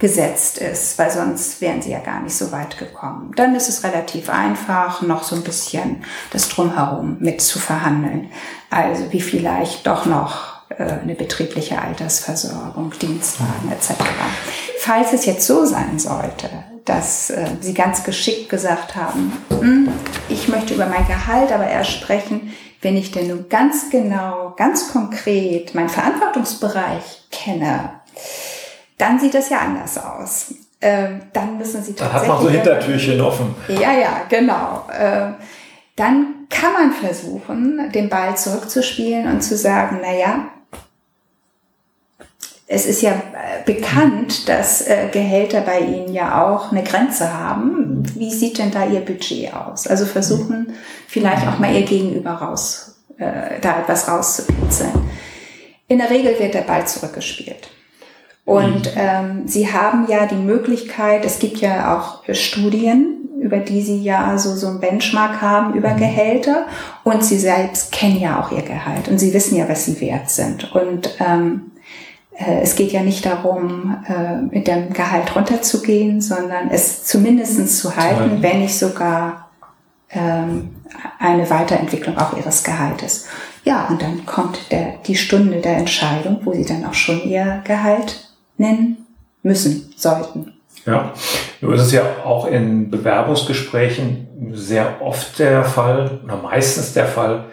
gesetzt 0.00 0.58
ist, 0.58 0.98
weil 0.98 1.10
sonst 1.10 1.60
wären 1.60 1.82
sie 1.82 1.92
ja 1.92 2.00
gar 2.00 2.20
nicht 2.22 2.34
so 2.34 2.50
weit 2.50 2.78
gekommen. 2.78 3.32
Dann 3.36 3.54
ist 3.54 3.68
es 3.68 3.84
relativ 3.84 4.30
einfach, 4.30 5.02
noch 5.02 5.22
so 5.22 5.36
ein 5.36 5.42
bisschen 5.42 6.04
das 6.32 6.48
Drumherum 6.48 7.18
mit 7.20 7.40
zu 7.42 7.58
verhandeln. 7.58 8.30
Also 8.70 9.12
wie 9.12 9.20
vielleicht 9.20 9.86
doch 9.86 10.06
noch 10.06 10.60
äh, 10.70 10.84
eine 11.02 11.14
betriebliche 11.14 11.80
Altersversorgung, 11.80 12.92
Dienstwagen 13.00 13.70
etc. 13.70 14.02
Falls 14.78 15.12
es 15.12 15.26
jetzt 15.26 15.46
so 15.46 15.66
sein 15.66 15.98
sollte, 15.98 16.48
dass 16.86 17.28
äh, 17.28 17.46
Sie 17.60 17.74
ganz 17.74 18.02
geschickt 18.02 18.48
gesagt 18.48 18.96
haben, 18.96 19.32
hm, 19.50 19.88
ich 20.30 20.48
möchte 20.48 20.74
über 20.74 20.86
mein 20.86 21.06
Gehalt 21.06 21.52
aber 21.52 21.68
erst 21.68 21.92
sprechen, 21.92 22.54
wenn 22.80 22.96
ich 22.96 23.12
denn 23.12 23.28
nun 23.28 23.50
ganz 23.50 23.90
genau, 23.90 24.54
ganz 24.56 24.90
konkret 24.90 25.74
meinen 25.74 25.90
Verantwortungsbereich 25.90 27.24
kenne, 27.30 27.90
dann 29.00 29.18
sieht 29.18 29.34
das 29.34 29.48
ja 29.50 29.58
anders 29.58 29.98
aus. 29.98 30.54
Ähm, 30.80 31.22
dann 31.32 31.58
müssen 31.58 31.82
sie 31.82 31.92
tatsächlich. 31.92 31.98
Dann 31.98 32.12
hat 32.12 32.28
man 32.28 32.42
so 32.42 32.50
Hintertürchen 32.50 33.20
offen. 33.20 33.54
Ja, 33.68 33.92
ja, 33.92 34.22
genau. 34.28 34.86
Ähm, 34.98 35.34
dann 35.96 36.26
kann 36.48 36.72
man 36.72 36.92
versuchen, 36.92 37.90
den 37.92 38.08
Ball 38.08 38.36
zurückzuspielen 38.36 39.30
und 39.30 39.42
zu 39.42 39.56
sagen, 39.56 39.98
na 40.02 40.12
ja, 40.12 40.46
es 42.66 42.86
ist 42.86 43.02
ja 43.02 43.10
äh, 43.12 43.64
bekannt, 43.66 44.48
dass 44.48 44.86
äh, 44.86 45.08
Gehälter 45.10 45.60
bei 45.60 45.80
Ihnen 45.80 46.14
ja 46.14 46.46
auch 46.46 46.70
eine 46.70 46.84
Grenze 46.84 47.36
haben. 47.36 48.04
Wie 48.14 48.30
sieht 48.30 48.58
denn 48.58 48.70
da 48.70 48.86
Ihr 48.86 49.00
Budget 49.00 49.52
aus? 49.52 49.86
Also 49.86 50.06
versuchen 50.06 50.74
vielleicht 51.08 51.46
auch 51.46 51.58
mal 51.58 51.74
Ihr 51.74 51.82
Gegenüber 51.82 52.30
raus, 52.30 52.96
äh, 53.18 53.60
da 53.60 53.80
etwas 53.80 54.08
rauszukitzeln. 54.08 54.92
In 55.88 55.98
der 55.98 56.10
Regel 56.10 56.38
wird 56.38 56.54
der 56.54 56.62
Ball 56.62 56.86
zurückgespielt. 56.86 57.70
Und 58.44 58.94
mhm. 58.94 59.00
ähm, 59.00 59.42
sie 59.46 59.72
haben 59.72 60.06
ja 60.08 60.26
die 60.26 60.34
Möglichkeit, 60.34 61.24
es 61.24 61.38
gibt 61.38 61.58
ja 61.58 61.96
auch 61.96 62.22
Studien, 62.34 63.20
über 63.40 63.58
die 63.58 63.80
sie 63.80 64.02
ja 64.02 64.36
so, 64.38 64.54
so 64.54 64.68
ein 64.68 64.80
Benchmark 64.80 65.40
haben 65.40 65.74
über 65.74 65.90
mhm. 65.90 65.98
Gehälter 65.98 66.66
und 67.04 67.24
sie 67.24 67.38
selbst 67.38 67.90
kennen 67.92 68.20
ja 68.20 68.40
auch 68.40 68.52
ihr 68.52 68.62
Gehalt 68.62 69.08
und 69.08 69.18
sie 69.18 69.32
wissen 69.32 69.56
ja, 69.56 69.68
was 69.68 69.86
sie 69.86 70.00
wert 70.00 70.30
sind. 70.30 70.74
Und 70.74 71.16
ähm, 71.20 71.70
äh, 72.34 72.60
es 72.62 72.74
geht 72.76 72.92
ja 72.92 73.02
nicht 73.02 73.24
darum, 73.24 74.04
äh, 74.08 74.36
mit 74.54 74.66
dem 74.66 74.92
Gehalt 74.92 75.34
runterzugehen, 75.34 76.20
sondern 76.20 76.70
es 76.70 77.04
zumindestens 77.04 77.80
zu 77.80 77.96
halten, 77.96 78.42
wenn 78.42 78.60
nicht 78.60 78.78
sogar 78.78 79.50
ähm, 80.10 80.76
eine 81.18 81.48
Weiterentwicklung 81.48 82.18
auch 82.18 82.36
ihres 82.36 82.64
Gehaltes. 82.64 83.26
Ja, 83.64 83.86
und 83.88 84.02
dann 84.02 84.26
kommt 84.26 84.70
der, 84.70 84.94
die 85.06 85.16
Stunde 85.16 85.60
der 85.60 85.76
Entscheidung, 85.76 86.40
wo 86.44 86.52
sie 86.52 86.64
dann 86.64 86.84
auch 86.84 86.94
schon 86.94 87.22
ihr 87.24 87.62
Gehalt 87.64 88.29
nennen 88.60 89.06
müssen, 89.42 89.92
sollten. 89.96 90.52
Ja, 90.86 91.12
nur 91.60 91.74
ist 91.74 91.82
es 91.82 91.92
ja 91.92 92.02
auch 92.24 92.46
in 92.46 92.90
Bewerbungsgesprächen 92.90 94.52
sehr 94.52 95.02
oft 95.02 95.38
der 95.38 95.64
Fall 95.64 96.20
oder 96.24 96.36
meistens 96.36 96.92
der 96.94 97.06
Fall, 97.06 97.44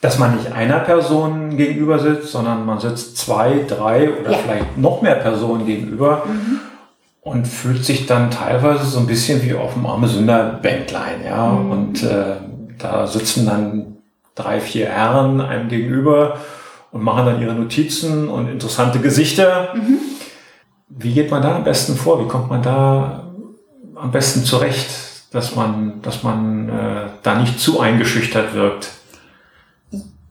dass 0.00 0.18
man 0.18 0.36
nicht 0.36 0.52
einer 0.52 0.80
Person 0.80 1.56
gegenüber 1.56 1.98
sitzt, 1.98 2.28
sondern 2.32 2.66
man 2.66 2.78
sitzt 2.78 3.16
zwei, 3.16 3.64
drei 3.66 4.10
oder 4.10 4.32
ja. 4.32 4.38
vielleicht 4.38 4.78
noch 4.78 5.02
mehr 5.02 5.16
Personen 5.16 5.66
gegenüber 5.66 6.24
mhm. 6.26 6.60
und 7.22 7.48
fühlt 7.48 7.84
sich 7.84 8.06
dann 8.06 8.30
teilweise 8.30 8.84
so 8.84 9.00
ein 9.00 9.06
bisschen 9.06 9.42
wie 9.42 9.54
auf 9.54 9.74
dem 9.74 9.86
arme 9.86 10.08
Sünderbänklein, 10.08 11.24
ja. 11.26 11.48
Mhm. 11.48 11.70
Und 11.70 12.02
äh, 12.02 12.36
da 12.78 13.06
sitzen 13.06 13.46
dann 13.46 13.96
drei, 14.34 14.60
vier 14.60 14.88
Herren 14.88 15.40
einem 15.40 15.68
gegenüber 15.68 16.38
und 16.92 17.02
machen 17.02 17.26
dann 17.26 17.42
ihre 17.42 17.54
Notizen 17.54 18.28
und 18.28 18.48
interessante 18.48 19.00
Gesichter. 19.00 19.74
Mhm. 19.74 19.98
Wie 20.88 21.12
geht 21.12 21.30
man 21.30 21.42
da 21.42 21.56
am 21.56 21.64
besten 21.64 21.96
vor? 21.96 22.24
Wie 22.24 22.28
kommt 22.28 22.48
man 22.48 22.62
da 22.62 23.24
am 23.94 24.10
besten 24.10 24.44
zurecht, 24.44 24.90
dass 25.32 25.54
man, 25.54 26.00
dass 26.02 26.22
man 26.22 26.68
äh, 26.68 27.10
da 27.22 27.34
nicht 27.34 27.60
zu 27.60 27.80
eingeschüchtert 27.80 28.54
wirkt? 28.54 28.90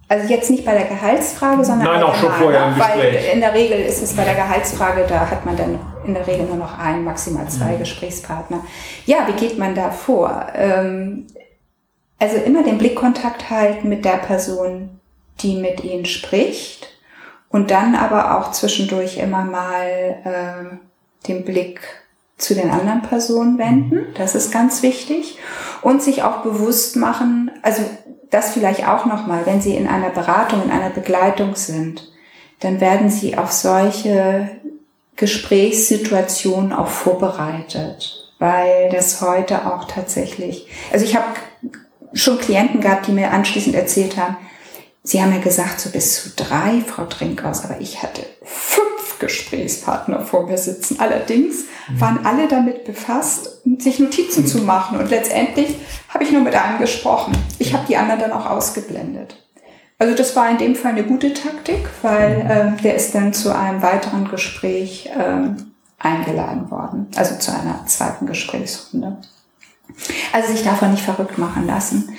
Also 0.10 0.34
jetzt 0.34 0.50
nicht 0.50 0.64
bei 0.64 0.74
der 0.74 0.86
Gehaltsfrage, 0.86 1.66
sondern 1.66 1.86
Nein, 1.86 2.04
auch 2.04 2.16
schon 2.16 2.32
vorher 2.32 2.70
im 2.70 2.76
Gespräch. 2.76 2.96
Weil 2.98 3.34
in 3.34 3.42
der 3.42 3.54
Regel 3.54 3.80
ist 3.80 4.02
es 4.02 4.16
bei 4.16 4.24
der 4.24 4.36
Gehaltsfrage, 4.36 5.06
da 5.08 5.30
hat 5.30 5.46
man 5.46 5.58
dann 5.58 5.80
in 6.06 6.14
der 6.14 6.26
Regel 6.26 6.46
nur 6.46 6.56
noch 6.56 6.80
einen, 6.80 7.04
maximal 7.04 7.48
zwei 7.50 7.74
mhm. 7.74 7.80
Gesprächspartner. 7.80 8.62
Ja, 9.06 9.28
wie 9.28 9.34
geht 9.34 9.58
man 9.58 9.76
da 9.76 9.92
vor? 9.92 10.48
Ähm, 10.56 11.28
also 12.20 12.38
immer 12.38 12.64
den 12.64 12.78
Blickkontakt 12.78 13.50
halten 13.50 13.90
mit 13.90 14.06
der 14.06 14.18
Person, 14.18 15.02
die 15.42 15.56
mit 15.56 15.84
Ihnen 15.84 16.06
spricht 16.06 16.97
und 17.50 17.72
dann 17.72 17.96
aber 17.96 18.38
auch 18.38 18.52
zwischendurch 18.52 19.18
immer 19.18 19.46
mal 19.46 20.18
äh, 20.24 21.28
den 21.28 21.46
Blick 21.46 21.82
zu 22.38 22.54
den 22.54 22.70
anderen 22.70 23.02
Personen 23.02 23.58
wenden. 23.58 23.96
Mhm. 23.96 24.14
Das 24.16 24.36
ist 24.36 24.52
ganz 24.52 24.84
wichtig. 24.84 25.40
Und 25.82 26.04
sich 26.04 26.24
auch 26.24 26.44
bewusst 26.44 26.96
machen, 26.96 27.52
also 27.62 27.82
das 28.30 28.52
vielleicht 28.52 28.88
auch 28.88 29.06
nochmal, 29.06 29.46
wenn 29.46 29.62
Sie 29.62 29.76
in 29.76 29.88
einer 29.88 30.10
Beratung, 30.10 30.64
in 30.64 30.72
einer 30.72 30.90
Begleitung 30.90 31.56
sind, 31.56 32.12
dann 32.60 32.82
werden 32.82 33.10
Sie 33.10 33.38
auf 33.38 33.52
solche 33.52 34.50
Gesprächssituationen 35.16 36.74
auch 36.74 36.90
vorbereitet, 36.90 38.34
weil 38.40 38.90
das 38.92 39.22
heute 39.22 39.66
auch 39.66 39.86
tatsächlich, 39.86 40.68
also 40.92 41.06
ich 41.06 41.16
habe 41.16 41.26
schon 42.14 42.38
Klienten 42.38 42.82
gehabt, 42.82 43.08
die 43.08 43.12
mir 43.12 43.32
anschließend 43.32 43.76
erzählt 43.76 44.18
haben, 44.18 44.38
Sie 45.08 45.22
haben 45.22 45.32
ja 45.32 45.40
gesagt, 45.40 45.80
so 45.80 45.90
bis 45.90 46.22
zu 46.22 46.32
drei, 46.36 46.84
Frau 46.86 47.06
Trinkhaus, 47.06 47.64
aber 47.64 47.80
ich 47.80 48.04
hatte 48.04 48.26
fünf 48.44 49.20
Gesprächspartner 49.20 50.20
vor 50.20 50.48
mir 50.48 50.58
sitzen. 50.58 51.00
Allerdings 51.00 51.64
mhm. 51.88 52.02
waren 52.02 52.26
alle 52.26 52.50
damit 52.50 52.84
befasst, 52.84 53.62
sich 53.80 54.00
Notizen 54.00 54.46
zu 54.46 54.58
machen. 54.58 55.00
Und 55.00 55.10
letztendlich 55.10 55.78
habe 56.10 56.26
ich 56.26 56.34
nur 56.34 56.42
mit 56.42 56.56
einem 56.56 56.80
gesprochen. 56.80 57.38
Ich 57.58 57.74
habe 57.74 57.86
die 57.88 57.96
anderen 57.96 58.20
dann 58.20 58.34
auch 58.34 58.48
ausgeblendet. 58.50 59.42
Also 59.98 60.14
das 60.14 60.36
war 60.36 60.50
in 60.52 60.58
dem 60.58 60.76
Fall 60.76 60.92
eine 60.92 61.06
gute 61.06 61.34
Taktik, 61.34 61.88
weil 62.02 62.76
äh, 62.78 62.82
der 62.82 62.96
ist 62.96 63.16
dann 63.16 63.32
zu 63.32 63.56
einem 63.56 63.82
weiteren 63.82 64.30
Gespräch 64.30 65.06
äh, 65.06 66.06
eingeladen 66.06 66.70
worden, 66.70 67.08
also 67.16 67.38
zu 67.38 67.54
einer 67.54 67.86
zweiten 67.86 68.26
Gesprächsrunde. 68.26 69.20
Also 70.34 70.52
sich 70.52 70.66
davon 70.66 70.92
nicht 70.92 71.06
verrückt 71.06 71.38
machen 71.38 71.66
lassen. 71.66 72.10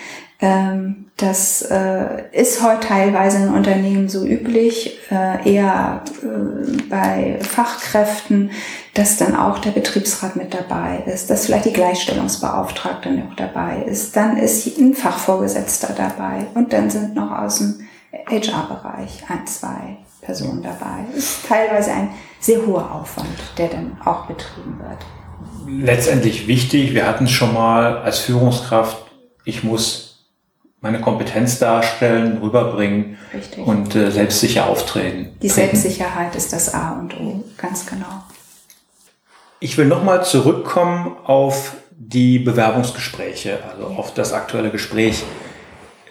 Ähm, 0.41 1.07
das 1.17 1.63
äh, 1.63 2.31
ist 2.31 2.63
heute 2.63 2.87
teilweise 2.87 3.39
in 3.39 3.49
Unternehmen 3.53 4.09
so 4.09 4.25
üblich, 4.25 4.97
äh, 5.11 5.53
eher 5.53 6.05
äh, 6.23 6.83
bei 6.89 7.39
Fachkräften, 7.41 8.53
dass 8.95 9.17
dann 9.17 9.35
auch 9.35 9.59
der 9.59 9.73
Betriebsrat 9.73 10.37
mit 10.37 10.55
dabei 10.55 11.03
ist, 11.07 11.29
dass 11.29 11.47
vielleicht 11.47 11.65
die 11.65 11.73
Gleichstellungsbeauftragte 11.73 13.11
noch 13.11 13.35
dabei 13.35 13.83
ist, 13.83 14.15
dann 14.15 14.37
ist 14.37 14.79
ein 14.79 14.95
Fachvorgesetzter 14.95 15.93
dabei 15.97 16.47
und 16.55 16.73
dann 16.73 16.89
sind 16.89 17.17
noch 17.17 17.33
aus 17.33 17.59
dem 17.59 17.89
HR-Bereich 18.27 19.25
ein, 19.29 19.45
zwei 19.45 19.97
Personen 20.21 20.63
dabei. 20.63 21.05
Ist 21.17 21.49
teilweise 21.49 21.91
ein 21.91 22.11
sehr 22.39 22.65
hoher 22.65 22.93
Aufwand, 22.93 23.27
der 23.57 23.69
dann 23.69 23.97
auch 24.05 24.27
betrieben 24.27 24.79
wird. 24.79 25.85
Letztendlich 25.85 26.47
wichtig, 26.47 26.95
wir 26.95 27.09
hatten 27.09 27.25
es 27.25 27.33
schon 27.33 27.53
mal 27.53 27.99
als 27.99 28.21
Führungskraft, 28.21 28.99
ich 29.45 29.65
muss 29.65 30.08
meine 30.81 31.01
Kompetenz 31.01 31.59
darstellen, 31.59 32.39
rüberbringen 32.39 33.19
Richtig. 33.35 33.67
und 33.67 33.95
äh, 33.95 34.11
selbstsicher 34.11 34.67
auftreten. 34.67 35.37
Die 35.43 35.49
Selbstsicherheit 35.49 36.37
ist 36.37 36.53
das 36.53 36.73
A 36.73 36.93
und 36.93 37.19
O, 37.19 37.45
ganz 37.57 37.87
genau. 37.87 38.25
Ich 39.61 39.77
will 39.77 39.87
nochmal 39.87 40.25
zurückkommen 40.25 41.17
auf 41.25 41.75
die 41.91 42.39
Bewerbungsgespräche, 42.39 43.59
also 43.69 43.89
auf 43.89 44.15
das 44.15 44.33
aktuelle 44.33 44.71
Gespräch. 44.71 45.25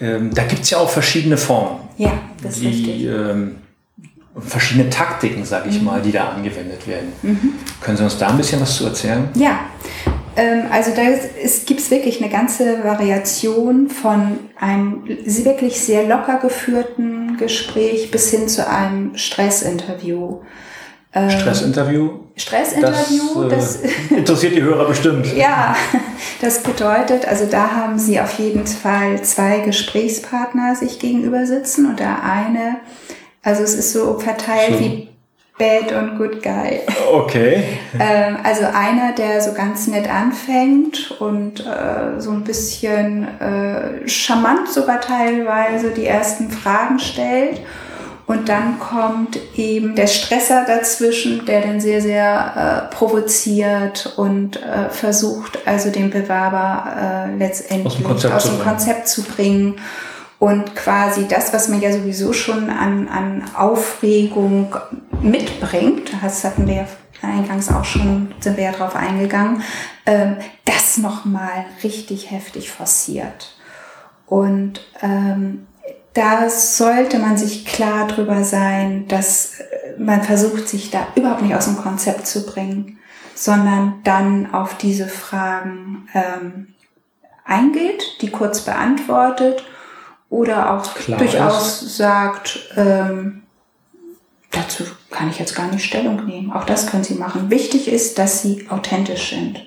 Ähm, 0.02 0.34
da 0.34 0.44
gibt's 0.44 0.70
ja 0.70 0.80
auch 0.80 0.90
verschiedene 0.90 1.38
Formen. 1.38 1.80
Ja, 1.98 2.12
das 2.44 2.56
ist 2.56 2.62
die, 2.62 2.68
richtig. 2.68 3.06
Ähm, 3.06 3.56
verschiedene 4.38 4.90
Taktiken, 4.90 5.46
sage 5.46 5.70
ich 5.70 5.80
mhm. 5.80 5.86
mal, 5.86 6.02
die 6.02 6.12
da 6.12 6.30
angewendet 6.30 6.86
werden. 6.88 7.14
Mhm. 7.22 7.54
Können 7.82 7.98
Sie 7.98 8.04
uns 8.04 8.18
da 8.18 8.28
ein 8.28 8.38
bisschen 8.38 8.62
was 8.62 8.76
zu 8.76 8.86
erzählen? 8.86 9.30
Ja, 9.36 9.62
also 10.70 10.92
da 10.96 11.02
gibt 11.66 11.80
es 11.80 11.90
wirklich 11.90 12.22
eine 12.22 12.32
ganze 12.32 12.84
Variation 12.84 13.90
von 13.90 14.40
einem 14.60 15.04
wirklich 15.08 15.80
sehr 15.80 16.08
locker 16.08 16.38
geführten 16.38 17.38
Gespräch 17.38 18.12
bis 18.12 18.30
hin 18.30 18.48
zu 18.48 18.68
einem 18.68 19.18
Stressinterview. 19.18 20.42
Ähm, 21.14 21.30
Stressinterview? 21.32 22.10
Stressinterview. 22.36 23.50
Das, 23.50 23.78
äh, 23.78 23.88
das 23.88 23.92
interessiert 24.18 24.56
die 24.56 24.62
Hörer 24.62 24.88
bestimmt. 24.88 25.36
ja, 25.36 25.76
das 26.42 26.62
bedeutet, 26.62 27.28
also 27.28 27.46
da 27.46 27.72
haben 27.72 27.98
Sie 27.98 28.20
auf 28.20 28.38
jeden 28.38 28.68
Fall 28.68 29.22
zwei 29.24 29.60
Gesprächspartner 29.60 30.76
sich 30.76 31.00
gegenüber 31.00 31.46
sitzen 31.48 31.88
und 31.88 32.00
der 32.00 32.24
eine, 32.24 32.78
also 33.42 33.64
es 33.64 33.74
ist 33.74 33.94
so 33.94 34.20
verteilt 34.20 34.74
so. 34.74 34.80
wie 34.80 35.10
Bad 35.58 35.92
und 35.92 36.18
Good 36.18 36.44
Guy. 36.44 36.82
Okay. 37.12 37.64
ähm, 38.00 38.38
also 38.44 38.66
einer, 38.66 39.14
der 39.14 39.42
so 39.42 39.54
ganz 39.54 39.88
nett 39.88 40.10
anfängt 40.10 41.16
und 41.20 41.62
äh, 41.62 42.20
so 42.20 42.32
ein 42.32 42.44
bisschen 42.44 43.28
äh, 43.40 44.08
charmant 44.08 44.70
sogar 44.70 45.02
teilweise 45.02 45.92
die 45.92 46.06
ersten 46.06 46.52
Fragen 46.52 47.00
stellt. 47.00 47.62
Und 48.28 48.50
dann 48.50 48.78
kommt 48.78 49.40
eben 49.56 49.96
der 49.96 50.08
Stresser 50.08 50.66
dazwischen, 50.68 51.46
der 51.46 51.62
dann 51.62 51.80
sehr, 51.80 52.02
sehr 52.02 52.90
äh, 52.92 52.94
provoziert 52.94 54.14
und 54.18 54.62
äh, 54.62 54.90
versucht, 54.90 55.60
also 55.66 55.90
den 55.92 56.10
Bewerber 56.10 57.30
äh, 57.30 57.38
letztendlich 57.38 57.86
aus 57.86 57.96
dem 57.96 58.04
Konzept, 58.04 58.34
aus 58.34 58.44
dem 58.44 58.60
Konzept 58.60 59.08
zu 59.08 59.24
bringen 59.24 59.76
und 60.40 60.76
quasi 60.76 61.28
das, 61.28 61.52
was 61.54 61.68
man 61.68 61.82
ja 61.82 61.92
sowieso 61.92 62.32
schon 62.32 62.70
an, 62.70 63.08
an 63.08 63.44
Aufregung 63.56 64.76
mitbringt, 65.22 66.12
das 66.22 66.44
hatten 66.44 66.68
wir 66.68 66.76
ja 66.76 66.88
eingangs 67.22 67.72
auch 67.72 67.86
schon, 67.86 68.34
sind 68.40 68.58
wir 68.58 68.66
ja 68.66 68.72
drauf 68.72 68.96
eingegangen, 68.96 69.64
ähm, 70.06 70.38
das 70.66 70.98
nochmal 70.98 71.66
richtig 71.84 72.32
heftig 72.32 72.72
forciert. 72.72 73.56
Und 74.26 74.82
ähm, 75.02 75.68
da 76.14 76.50
sollte 76.50 77.20
man 77.20 77.38
sich 77.38 77.66
klar 77.66 78.08
drüber 78.08 78.44
sein, 78.44 79.08
dass 79.08 79.60
äh, 79.60 80.00
man 80.00 80.24
versucht, 80.24 80.68
sich 80.68 80.92
da 80.92 81.08
überhaupt 81.16 81.42
nicht 81.42 81.56
aus 81.56 81.66
dem 81.66 81.78
Konzept 81.78 82.28
zu 82.28 82.46
bringen, 82.46 83.00
sondern 83.36 84.02
dann 84.04 84.54
auf 84.54 84.78
diese 84.78 85.08
Fragen 85.08 86.08
ähm, 86.14 86.74
eingeht, 87.46 88.18
die 88.22 88.30
kurz 88.30 88.62
beantwortet 88.62 89.64
oder 90.30 90.74
auch 90.74 90.94
Klar 90.96 91.20
durchaus 91.20 91.82
ist. 91.82 91.98
sagt, 91.98 92.60
ähm, 92.76 93.44
dazu 94.58 94.84
kann 95.12 95.30
ich 95.30 95.40
jetzt 95.40 95.56
gar 95.56 95.72
nicht 95.72 95.86
Stellung 95.86 96.26
nehmen. 96.26 96.52
Auch 96.52 96.66
das 96.66 96.88
können 96.88 97.04
Sie 97.04 97.16
machen. 97.16 97.50
Wichtig 97.50 97.92
ist, 97.92 98.18
dass 98.18 98.42
Sie 98.42 98.68
authentisch 98.70 99.30
sind. 99.30 99.64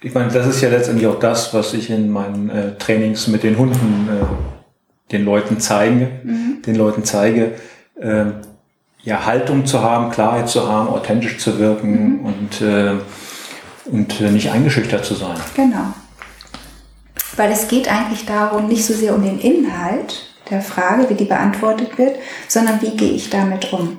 Ich 0.00 0.12
meine, 0.14 0.32
das 0.32 0.46
ist 0.46 0.60
ja 0.60 0.68
letztendlich 0.68 1.06
auch 1.06 1.18
das, 1.18 1.54
was 1.54 1.74
ich 1.74 1.88
in 1.88 2.10
meinen 2.10 2.50
äh, 2.50 2.76
Trainings 2.76 3.28
mit 3.28 3.44
den 3.44 3.56
Hunden 3.56 4.08
äh, 4.08 5.12
den 5.12 5.24
Leuten 5.24 5.60
zeige, 5.60 6.10
mhm. 6.24 6.62
den 6.66 6.74
Leuten 6.74 7.04
zeige, 7.04 7.52
äh, 8.00 8.24
ja 9.04 9.26
Haltung 9.26 9.64
zu 9.66 9.80
haben, 9.82 10.10
Klarheit 10.10 10.48
zu 10.48 10.68
haben, 10.68 10.88
authentisch 10.88 11.38
zu 11.38 11.58
wirken 11.58 12.20
mhm. 12.20 12.24
und 12.24 12.60
äh, 12.62 12.94
und 13.84 14.20
äh, 14.20 14.30
nicht 14.30 14.50
eingeschüchtert 14.50 15.04
zu 15.04 15.14
sein. 15.14 15.36
Genau 15.54 15.92
weil 17.36 17.50
es 17.50 17.68
geht 17.68 17.88
eigentlich 17.88 18.26
darum, 18.26 18.68
nicht 18.68 18.84
so 18.84 18.94
sehr 18.94 19.14
um 19.14 19.22
den 19.22 19.38
Inhalt 19.38 20.31
der 20.52 20.60
Frage, 20.62 21.10
wie 21.10 21.14
die 21.14 21.24
beantwortet 21.24 21.98
wird, 21.98 22.16
sondern 22.46 22.80
wie 22.80 22.96
gehe 22.96 23.12
ich 23.12 23.30
damit 23.30 23.72
um. 23.72 23.98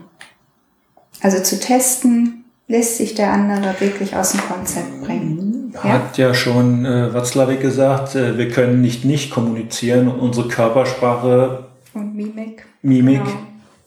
Also 1.22 1.42
zu 1.42 1.60
testen, 1.60 2.46
lässt 2.68 2.98
sich 2.98 3.16
der 3.16 3.32
andere 3.32 3.76
wirklich 3.80 4.16
aus 4.16 4.32
dem 4.32 4.42
Konzept 4.42 5.04
bringen. 5.04 5.74
Hat 5.78 6.18
ja, 6.18 6.28
ja 6.28 6.34
schon 6.34 6.86
äh, 6.86 7.14
Watzlawick 7.14 7.62
gesagt, 7.62 8.16
äh, 8.16 8.38
wir 8.38 8.50
können 8.50 8.82
nicht 8.82 9.06
nicht 9.06 9.32
kommunizieren 9.32 10.08
und 10.08 10.20
unsere 10.20 10.48
Körpersprache 10.48 11.66
und 11.94 12.16
Mimik, 12.16 12.66
Mimik 12.82 13.24
genau. 13.24 13.38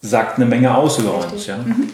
sagt 0.00 0.36
eine 0.36 0.46
Menge 0.46 0.74
aus 0.74 0.98
über 0.98 1.16
Richtig. 1.16 1.32
uns. 1.32 1.46
Ja? 1.46 1.56
Mhm. 1.58 1.90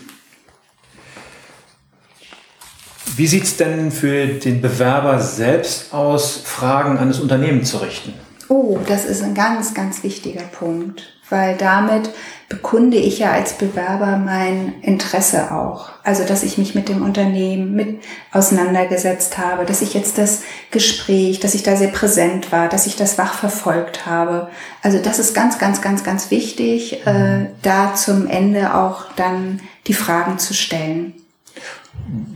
Wie 3.17 3.27
sieht 3.27 3.45
es 3.45 3.57
denn 3.57 3.91
für 3.91 4.27
den 4.27 4.63
Bewerber 4.63 5.21
selbst 5.21 5.93
aus, 5.93 6.41
Fragen 6.43 6.97
an 6.97 7.09
das 7.09 7.21
Unternehmen 7.21 7.63
zu 7.65 7.79
richten? 7.79 8.15
Oh, 8.49 8.79
das 8.87 9.05
ist 9.05 9.23
ein 9.23 9.35
ganz, 9.35 9.75
ganz 9.75 10.03
wichtiger 10.03 10.43
Punkt, 10.43 11.15
weil 11.31 11.57
damit 11.57 12.11
bekunde 12.49 12.99
ich 12.99 13.19
ja 13.21 13.33
als 13.33 13.55
Bewerber 13.55 14.19
mein 14.19 14.75
Interesse 14.83 15.53
auch. 15.53 15.89
Also, 16.05 16.25
dass 16.25 16.43
ich 16.43 16.59
mich 16.59 16.75
mit 16.75 16.89
dem 16.89 17.03
Unternehmen 17.03 17.75
mit 17.75 18.03
auseinandergesetzt 18.31 19.39
habe, 19.39 19.65
dass 19.65 19.81
ich 19.81 19.95
jetzt 19.95 20.19
das 20.19 20.43
Gespräch, 20.71 21.41
dass 21.41 21.55
ich 21.55 21.63
da 21.63 21.77
sehr 21.77 21.89
präsent 21.89 22.53
war, 22.53 22.69
dass 22.69 22.87
ich 22.87 22.97
das 22.97 23.17
wach 23.17 23.35
verfolgt 23.35 24.05
habe. 24.05 24.49
Also, 24.83 24.99
das 24.99 25.19
ist 25.19 25.35
ganz, 25.35 25.59
ganz, 25.59 25.81
ganz, 25.81 26.05
ganz 26.05 26.31
wichtig, 26.31 27.07
äh, 27.07 27.47
da 27.63 27.95
zum 27.95 28.27
Ende 28.27 28.75
auch 28.75 29.07
dann 29.17 29.61
die 29.87 29.95
Fragen 29.95 30.39
zu 30.39 30.53
stellen. 30.53 31.15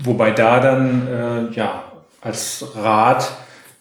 Wobei 0.02 0.30
da 0.30 0.60
dann, 0.60 1.06
äh, 1.08 1.54
ja, 1.54 1.84
als 2.22 2.64
Rat, 2.74 3.30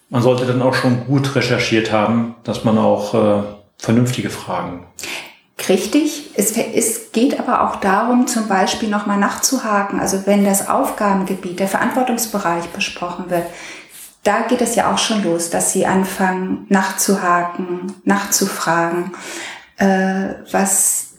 man 0.10 0.22
sollte 0.22 0.46
dann 0.46 0.62
auch 0.62 0.74
schon 0.74 1.06
gut 1.08 1.36
recherchiert 1.36 1.91
haben, 1.91 2.36
dass 2.44 2.63
man 2.63 2.78
auch 2.78 3.13
äh, 3.13 3.44
vernünftige 3.78 4.30
Fragen. 4.30 4.86
Richtig. 5.68 6.32
Es, 6.36 6.56
es 6.56 7.12
geht 7.12 7.39
aber 7.39 7.68
auch 7.68 7.78
darum, 7.78 8.28
zum 8.28 8.48
Beispiel 8.48 8.89
nochmal 8.89 9.18
nachzuhaken. 9.18 10.00
Also 10.00 10.26
wenn 10.26 10.46
das 10.46 10.68
Aufgabengebiet, 10.68 11.60
der 11.60 11.68
Verantwortungsbereich 11.68 12.65
besprochen 12.70 13.30
wird, 13.30 13.46
da 14.24 14.41
geht 14.41 14.62
es 14.62 14.76
ja 14.76 14.91
auch 14.91 14.98
schon 14.98 15.24
los, 15.24 15.50
dass 15.50 15.72
sie 15.72 15.86
anfangen 15.86 16.65
nachzuhaken, 16.70 17.94
nachzufragen, 18.04 19.12
äh, 19.78 20.34
was 20.52 21.14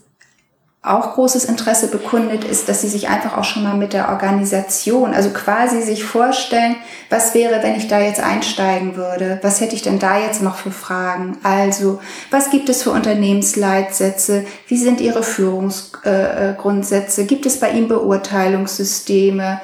auch 0.86 1.14
großes 1.14 1.44
Interesse 1.44 1.88
bekundet, 1.88 2.44
ist, 2.44 2.68
dass 2.68 2.80
sie 2.80 2.88
sich 2.88 3.08
einfach 3.08 3.36
auch 3.36 3.44
schon 3.44 3.62
mal 3.62 3.76
mit 3.76 3.92
der 3.92 4.08
Organisation, 4.08 5.14
also 5.14 5.30
quasi 5.30 5.82
sich 5.82 6.04
vorstellen, 6.04 6.76
was 7.10 7.34
wäre, 7.34 7.62
wenn 7.62 7.76
ich 7.76 7.88
da 7.88 8.00
jetzt 8.00 8.20
einsteigen 8.20 8.96
würde? 8.96 9.38
Was 9.42 9.60
hätte 9.60 9.74
ich 9.74 9.82
denn 9.82 9.98
da 9.98 10.18
jetzt 10.18 10.42
noch 10.42 10.56
für 10.56 10.70
Fragen? 10.70 11.38
Also, 11.42 12.00
was 12.30 12.50
gibt 12.50 12.68
es 12.68 12.82
für 12.82 12.90
Unternehmensleitsätze? 12.90 14.44
Wie 14.68 14.76
sind 14.76 15.00
Ihre 15.00 15.22
Führungsgrundsätze? 15.22 17.22
Äh, 17.22 17.26
gibt 17.26 17.46
es 17.46 17.60
bei 17.60 17.70
Ihnen 17.70 17.88
Beurteilungssysteme? 17.88 19.60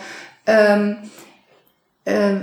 Ähm, 0.47 0.97
äh, 1.03 1.22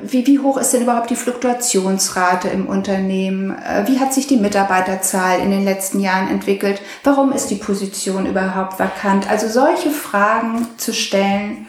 wie, 0.03 0.25
wie 0.25 0.39
hoch 0.39 0.57
ist 0.57 0.71
denn 0.71 0.83
überhaupt 0.83 1.09
die 1.09 1.17
Fluktuationsrate 1.17 2.47
im 2.47 2.67
Unternehmen? 2.67 3.57
Äh, 3.57 3.87
wie 3.87 3.99
hat 3.99 4.13
sich 4.13 4.25
die 4.25 4.37
Mitarbeiterzahl 4.37 5.39
in 5.39 5.51
den 5.51 5.65
letzten 5.65 5.99
Jahren 5.99 6.29
entwickelt? 6.29 6.81
Warum 7.03 7.33
ist 7.33 7.47
die 7.47 7.55
Position 7.55 8.25
überhaupt 8.25 8.79
vakant? 8.79 9.29
Also 9.29 9.49
solche 9.49 9.89
Fragen 9.89 10.65
zu 10.77 10.93
stellen, 10.93 11.67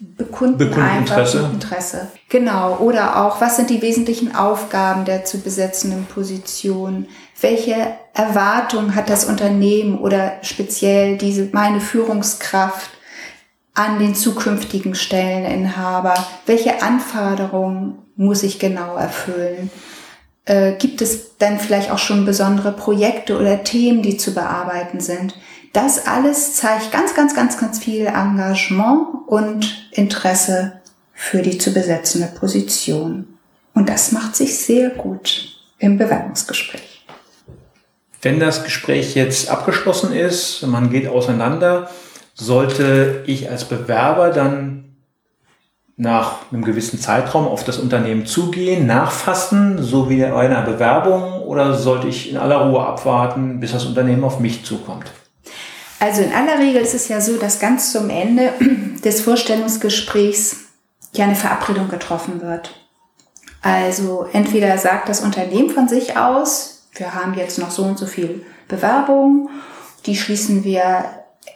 bekunden, 0.00 0.58
bekunden 0.58 0.82
einfach 0.82 1.16
Interesse. 1.16 1.50
Interesse. 1.50 2.12
Genau. 2.28 2.76
Oder 2.76 3.24
auch, 3.24 3.40
was 3.40 3.56
sind 3.56 3.70
die 3.70 3.80
wesentlichen 3.80 4.34
Aufgaben 4.34 5.06
der 5.06 5.24
zu 5.24 5.38
besetzenden 5.38 6.04
Position? 6.04 7.08
Welche 7.40 7.94
Erwartung 8.12 8.94
hat 8.94 9.08
das 9.08 9.24
Unternehmen 9.24 9.98
oder 9.98 10.34
speziell 10.42 11.16
diese, 11.16 11.48
meine 11.52 11.80
Führungskraft? 11.80 12.90
An 13.74 13.98
den 13.98 14.14
zukünftigen 14.14 14.94
Stelleninhaber? 14.94 16.14
Welche 16.46 16.82
Anforderungen 16.82 17.98
muss 18.16 18.42
ich 18.42 18.58
genau 18.58 18.96
erfüllen? 18.96 19.70
Äh, 20.44 20.72
gibt 20.72 21.02
es 21.02 21.36
dann 21.38 21.58
vielleicht 21.58 21.90
auch 21.90 21.98
schon 21.98 22.24
besondere 22.24 22.72
Projekte 22.72 23.38
oder 23.38 23.62
Themen, 23.62 24.02
die 24.02 24.16
zu 24.16 24.34
bearbeiten 24.34 25.00
sind? 25.00 25.34
Das 25.72 26.06
alles 26.06 26.56
zeigt 26.56 26.90
ganz, 26.90 27.14
ganz, 27.14 27.34
ganz, 27.34 27.58
ganz 27.58 27.78
viel 27.78 28.06
Engagement 28.06 29.28
und 29.28 29.88
Interesse 29.92 30.80
für 31.14 31.42
die 31.42 31.58
zu 31.58 31.72
besetzende 31.72 32.26
Position. 32.26 33.38
Und 33.74 33.88
das 33.88 34.10
macht 34.10 34.34
sich 34.34 34.58
sehr 34.58 34.90
gut 34.90 35.60
im 35.78 35.96
Bewerbungsgespräch. 35.96 37.04
Wenn 38.22 38.40
das 38.40 38.64
Gespräch 38.64 39.14
jetzt 39.14 39.48
abgeschlossen 39.48 40.12
ist, 40.12 40.62
man 40.66 40.90
geht 40.90 41.08
auseinander, 41.08 41.90
sollte 42.40 43.22
ich 43.26 43.50
als 43.50 43.64
Bewerber 43.66 44.30
dann 44.30 44.96
nach 45.96 46.50
einem 46.50 46.64
gewissen 46.64 46.98
Zeitraum 46.98 47.46
auf 47.46 47.62
das 47.62 47.78
Unternehmen 47.78 48.24
zugehen, 48.24 48.86
nachfassen, 48.86 49.82
so 49.82 50.08
wie 50.08 50.22
bei 50.22 50.34
einer 50.34 50.62
Bewerbung, 50.62 51.42
oder 51.42 51.74
sollte 51.74 52.08
ich 52.08 52.30
in 52.30 52.38
aller 52.38 52.56
Ruhe 52.56 52.80
abwarten, 52.80 53.60
bis 53.60 53.72
das 53.72 53.84
Unternehmen 53.84 54.24
auf 54.24 54.40
mich 54.40 54.64
zukommt? 54.64 55.12
Also 55.98 56.22
in 56.22 56.32
aller 56.32 56.58
Regel 56.58 56.80
ist 56.80 56.94
es 56.94 57.08
ja 57.08 57.20
so, 57.20 57.36
dass 57.36 57.60
ganz 57.60 57.92
zum 57.92 58.08
Ende 58.08 58.54
des 59.04 59.20
Vorstellungsgesprächs 59.20 60.56
ja 61.12 61.26
eine 61.26 61.34
Verabredung 61.34 61.90
getroffen 61.90 62.40
wird. 62.40 62.74
Also 63.60 64.26
entweder 64.32 64.78
sagt 64.78 65.10
das 65.10 65.20
Unternehmen 65.20 65.68
von 65.68 65.86
sich 65.86 66.16
aus, 66.16 66.88
wir 66.94 67.14
haben 67.14 67.34
jetzt 67.34 67.58
noch 67.58 67.70
so 67.70 67.82
und 67.82 67.98
so 67.98 68.06
viel 68.06 68.42
Bewerbung, 68.68 69.50
die 70.06 70.16
schließen 70.16 70.64
wir 70.64 71.04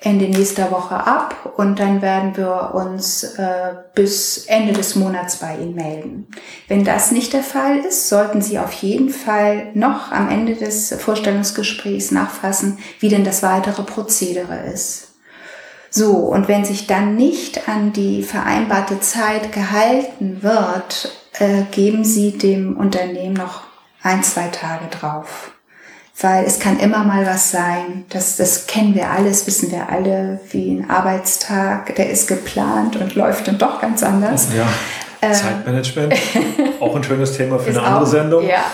Ende 0.01 0.29
nächster 0.29 0.71
Woche 0.71 0.95
ab 0.95 1.55
und 1.57 1.79
dann 1.79 2.03
werden 2.03 2.37
wir 2.37 2.75
uns 2.75 3.23
äh, 3.23 3.75
bis 3.95 4.45
Ende 4.47 4.73
des 4.73 4.97
Monats 4.97 5.37
bei 5.37 5.57
Ihnen 5.57 5.75
melden. 5.75 6.27
Wenn 6.69 6.85
das 6.85 7.11
nicht 7.11 7.33
der 7.33 7.43
Fall 7.43 7.79
ist, 7.79 8.09
sollten 8.09 8.43
Sie 8.43 8.59
auf 8.59 8.73
jeden 8.73 9.09
Fall 9.11 9.71
noch 9.75 10.13
am 10.13 10.29
Ende 10.29 10.55
des 10.55 10.95
Vorstellungsgesprächs 10.95 12.11
nachfassen, 12.11 12.79
wie 13.01 13.09
denn 13.09 13.25
das 13.25 13.43
weitere 13.43 13.83
Prozedere 13.83 14.67
ist. 14.73 15.09
So, 15.91 16.13
und 16.17 16.49
wenn 16.49 16.65
sich 16.65 16.87
dann 16.87 17.15
nicht 17.15 17.69
an 17.69 17.93
die 17.93 18.23
vereinbarte 18.23 19.01
Zeit 19.01 19.53
gehalten 19.53 20.43
wird, 20.43 21.13
äh, 21.39 21.63
geben 21.71 22.05
Sie 22.05 22.37
dem 22.37 22.77
Unternehmen 22.77 23.35
noch 23.35 23.63
ein, 24.03 24.23
zwei 24.23 24.49
Tage 24.49 24.87
drauf. 24.91 25.53
Weil 26.21 26.45
es 26.45 26.61
kann 26.61 26.79
immer 26.79 27.03
mal 27.03 27.27
was 27.27 27.51
sein, 27.51 28.05
das, 28.09 28.37
das 28.37 28.69
kennen 28.69 28.95
wir 28.95 29.11
alles, 29.11 29.47
wissen 29.49 29.73
wir 29.73 29.89
alle, 29.89 30.41
wie 30.51 30.77
ein 30.77 30.89
Arbeitstag, 30.89 31.97
der 31.97 32.09
ist 32.09 32.29
geplant 32.29 32.95
und 32.97 33.17
läuft 33.17 33.49
dann 33.49 33.59
doch 33.59 33.81
ganz 33.81 34.03
anders. 34.05 34.49
Ja. 34.57 34.67
Ähm, 35.21 35.35
Zeitmanagement, 35.35 36.15
auch 36.81 36.95
ein 36.95 37.03
schönes 37.03 37.37
Thema 37.37 37.59
für 37.59 37.71
eine 37.71 37.83
andere 37.83 38.05
auch, 38.05 38.07
Sendung. 38.07 38.47
Ja. 38.47 38.65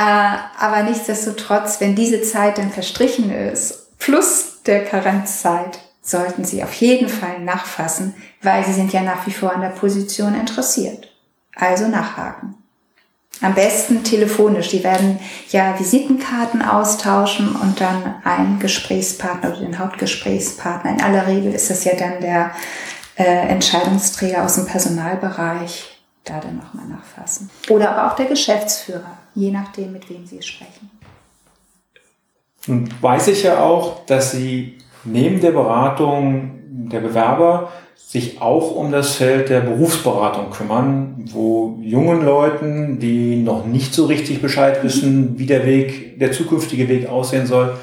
Äh, 0.00 0.36
aber 0.60 0.84
nichtsdestotrotz, 0.84 1.80
wenn 1.80 1.96
diese 1.96 2.22
Zeit 2.22 2.58
dann 2.58 2.70
verstrichen 2.70 3.32
ist, 3.32 3.98
plus 3.98 4.62
der 4.64 4.84
Karenzzeit, 4.84 5.80
sollten 6.00 6.44
Sie 6.44 6.62
auf 6.62 6.72
jeden 6.74 7.08
Fall 7.08 7.40
nachfassen, 7.40 8.14
weil 8.40 8.64
Sie 8.64 8.74
sind 8.74 8.92
ja 8.92 9.02
nach 9.02 9.26
wie 9.26 9.32
vor 9.32 9.52
an 9.52 9.60
der 9.60 9.70
Position 9.70 10.38
interessiert. 10.38 11.08
Also 11.56 11.88
nachhaken. 11.88 12.54
Am 13.40 13.54
besten 13.54 14.02
telefonisch. 14.02 14.68
Die 14.68 14.82
werden 14.82 15.20
ja 15.50 15.78
Visitenkarten 15.78 16.62
austauschen 16.62 17.54
und 17.54 17.80
dann 17.80 18.16
einen 18.24 18.58
Gesprächspartner 18.58 19.50
oder 19.50 19.60
den 19.60 19.78
Hauptgesprächspartner. 19.78 20.90
In 20.92 21.02
aller 21.02 21.26
Regel 21.26 21.54
ist 21.54 21.70
das 21.70 21.84
ja 21.84 21.94
dann 21.94 22.20
der 22.20 22.50
äh, 23.16 23.48
Entscheidungsträger 23.48 24.44
aus 24.44 24.56
dem 24.56 24.66
Personalbereich. 24.66 25.94
Da 26.24 26.40
dann 26.40 26.56
nochmal 26.56 26.86
nachfassen. 26.86 27.48
Oder 27.70 27.96
aber 27.96 28.12
auch 28.12 28.16
der 28.16 28.26
Geschäftsführer, 28.26 29.16
je 29.34 29.50
nachdem, 29.50 29.92
mit 29.92 30.10
wem 30.10 30.26
Sie 30.26 30.42
sprechen. 30.42 30.90
Nun 32.66 32.92
weiß 33.00 33.28
ich 33.28 33.44
ja 33.44 33.60
auch, 33.60 34.04
dass 34.04 34.32
Sie 34.32 34.76
neben 35.04 35.40
der 35.40 35.52
Beratung 35.52 36.58
der 36.66 37.00
Bewerber 37.00 37.72
sich 38.08 38.40
auch 38.40 38.74
um 38.74 38.90
das 38.90 39.16
Feld 39.16 39.50
der 39.50 39.60
Berufsberatung 39.60 40.48
kümmern, 40.48 41.26
wo 41.30 41.78
jungen 41.82 42.24
Leuten, 42.24 42.98
die 42.98 43.36
noch 43.36 43.66
nicht 43.66 43.92
so 43.92 44.06
richtig 44.06 44.40
Bescheid 44.40 44.82
wissen, 44.82 45.38
wie 45.38 45.44
der 45.44 45.66
Weg, 45.66 46.18
der 46.18 46.32
zukünftige 46.32 46.88
Weg 46.88 47.06
aussehen 47.06 47.46
soll, 47.46 47.76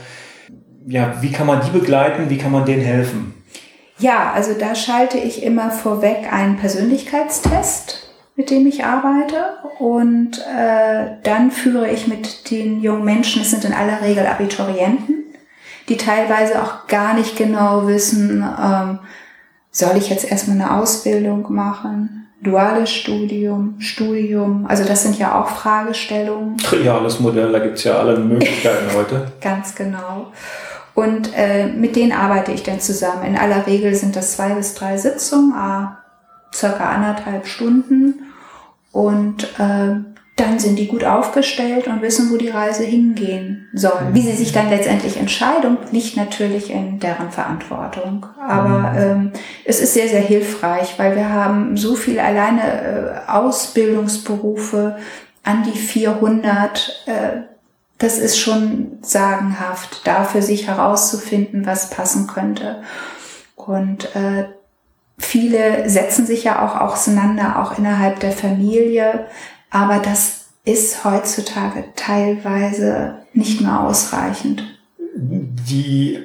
ja, 0.88 1.22
wie 1.22 1.32
kann 1.32 1.46
man 1.46 1.62
die 1.62 1.70
begleiten, 1.70 2.32
wie 2.32 2.40
kann 2.40 2.52
man 2.52 2.66
denen 2.66 2.82
helfen? 2.82 3.36
Ja, 4.00 4.32
also 4.34 4.54
da 4.58 4.74
schalte 4.74 5.20
ich 5.20 5.44
immer 5.44 5.70
vorweg 5.70 6.34
einen 6.34 6.58
Persönlichkeitstest, 6.58 8.10
mit 8.36 8.50
dem 8.50 8.66
ich 8.66 8.84
arbeite. 8.84 9.58
Und 9.78 10.40
äh, 10.40 11.18
dann 11.22 11.52
führe 11.52 11.92
ich 11.92 12.08
mit 12.08 12.50
den 12.50 12.82
jungen 12.82 13.06
Menschen, 13.06 13.44
es 13.44 13.52
sind 13.52 13.64
in 13.64 13.74
aller 13.74 14.02
Regel 14.02 14.26
Abiturienten, 14.26 15.24
die 15.88 15.98
teilweise 15.98 16.64
auch 16.64 16.88
gar 16.88 17.14
nicht 17.14 17.38
genau 17.38 17.86
wissen, 17.86 18.44
ähm, 18.44 19.00
soll 19.76 19.98
ich 19.98 20.10
jetzt 20.10 20.32
erstmal 20.32 20.56
eine 20.56 20.80
Ausbildung 20.80 21.54
machen, 21.54 22.28
duales 22.42 22.90
Studium, 22.90 23.76
Studium, 23.80 24.66
also 24.70 24.86
das 24.86 25.04
sind 25.04 25.20
ja 25.20 25.38
auch 25.38 25.50
Fragestellungen. 25.50 26.58
Triales 26.64 27.20
Modell, 27.20 27.52
da 27.52 27.60
gibt's 27.60 27.84
ja 27.84 27.98
alle 27.98 28.18
Möglichkeiten 28.18 28.96
heute. 28.96 29.34
Ganz 29.42 29.76
genau. 29.76 30.28
Und 30.94 31.32
äh, 31.36 31.68
mit 31.68 31.98
denen 31.98 32.14
arbeite 32.14 32.54
ich 32.54 32.64
dann 32.64 32.80
zusammen. 32.80 33.26
In 33.26 33.38
aller 33.38 33.68
Regel 33.68 33.94
sind 33.96 34.16
das 34.16 34.38
zwei 34.38 34.54
bis 34.54 34.76
drei 34.76 34.96
Sitzungen, 34.96 35.54
ah, 35.54 35.98
circa 36.54 36.90
anderthalb 36.90 37.46
Stunden. 37.46 38.32
Und 38.94 39.44
äh, 39.60 39.96
dann 40.36 40.60
sind 40.60 40.78
die 40.78 40.88
gut 40.88 41.06
aufgestellt 41.06 41.88
und 41.88 42.02
wissen, 42.02 42.30
wo 42.30 42.36
die 42.36 42.50
Reise 42.50 42.84
hingehen 42.84 43.70
soll. 43.74 44.10
Wie 44.12 44.22
sie 44.22 44.34
sich 44.34 44.52
dann 44.52 44.70
letztendlich 44.70 45.18
entscheiden, 45.18 45.78
liegt 45.92 46.18
natürlich 46.18 46.72
in 46.72 47.00
deren 47.00 47.32
Verantwortung. 47.32 48.26
Aber 48.46 48.92
mhm. 48.92 48.98
ähm, 48.98 49.32
es 49.64 49.80
ist 49.80 49.94
sehr, 49.94 50.10
sehr 50.10 50.22
hilfreich, 50.22 51.00
weil 51.00 51.16
wir 51.16 51.30
haben 51.30 51.78
so 51.78 51.96
viel 51.96 52.20
alleine 52.20 52.62
äh, 53.28 53.32
Ausbildungsberufe 53.32 54.98
an 55.44 55.64
die 55.64 55.78
400. 55.78 57.04
Äh, 57.06 57.42
das 57.98 58.18
ist 58.18 58.38
schon 58.38 58.98
sagenhaft, 59.02 60.02
da 60.06 60.26
für 60.26 60.42
sich 60.42 60.68
herauszufinden, 60.68 61.66
was 61.66 61.90
passen 61.92 62.28
könnte. 62.28 62.82
Und 63.56 64.14
äh, 64.18 64.48
viele 65.18 65.90
setzen 65.90 66.26
sich 66.26 66.44
ja 66.44 66.66
auch 66.66 66.82
auseinander, 66.82 67.62
auch 67.62 67.78
innerhalb 67.78 68.20
der 68.20 68.34
Familie 68.34 69.28
aber 69.76 70.00
das 70.00 70.46
ist 70.64 71.04
heutzutage 71.04 71.84
teilweise 71.98 73.16
nicht 73.34 73.60
mehr 73.60 73.82
ausreichend. 73.82 74.64
Die, 75.18 76.18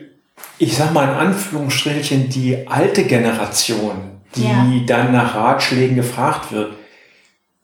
ich 0.59 0.77
sag 0.77 0.95
mal 0.95 1.09
in 1.09 1.17
Anführungsstrichen, 1.17 2.29
die 2.29 2.69
alte 2.69 3.03
Generation, 3.03 3.97
die 4.37 4.45
ja. 4.45 4.65
dann 4.87 5.13
nach 5.13 5.35
Ratschlägen 5.35 5.97
gefragt 5.97 6.53
wird, 6.53 6.75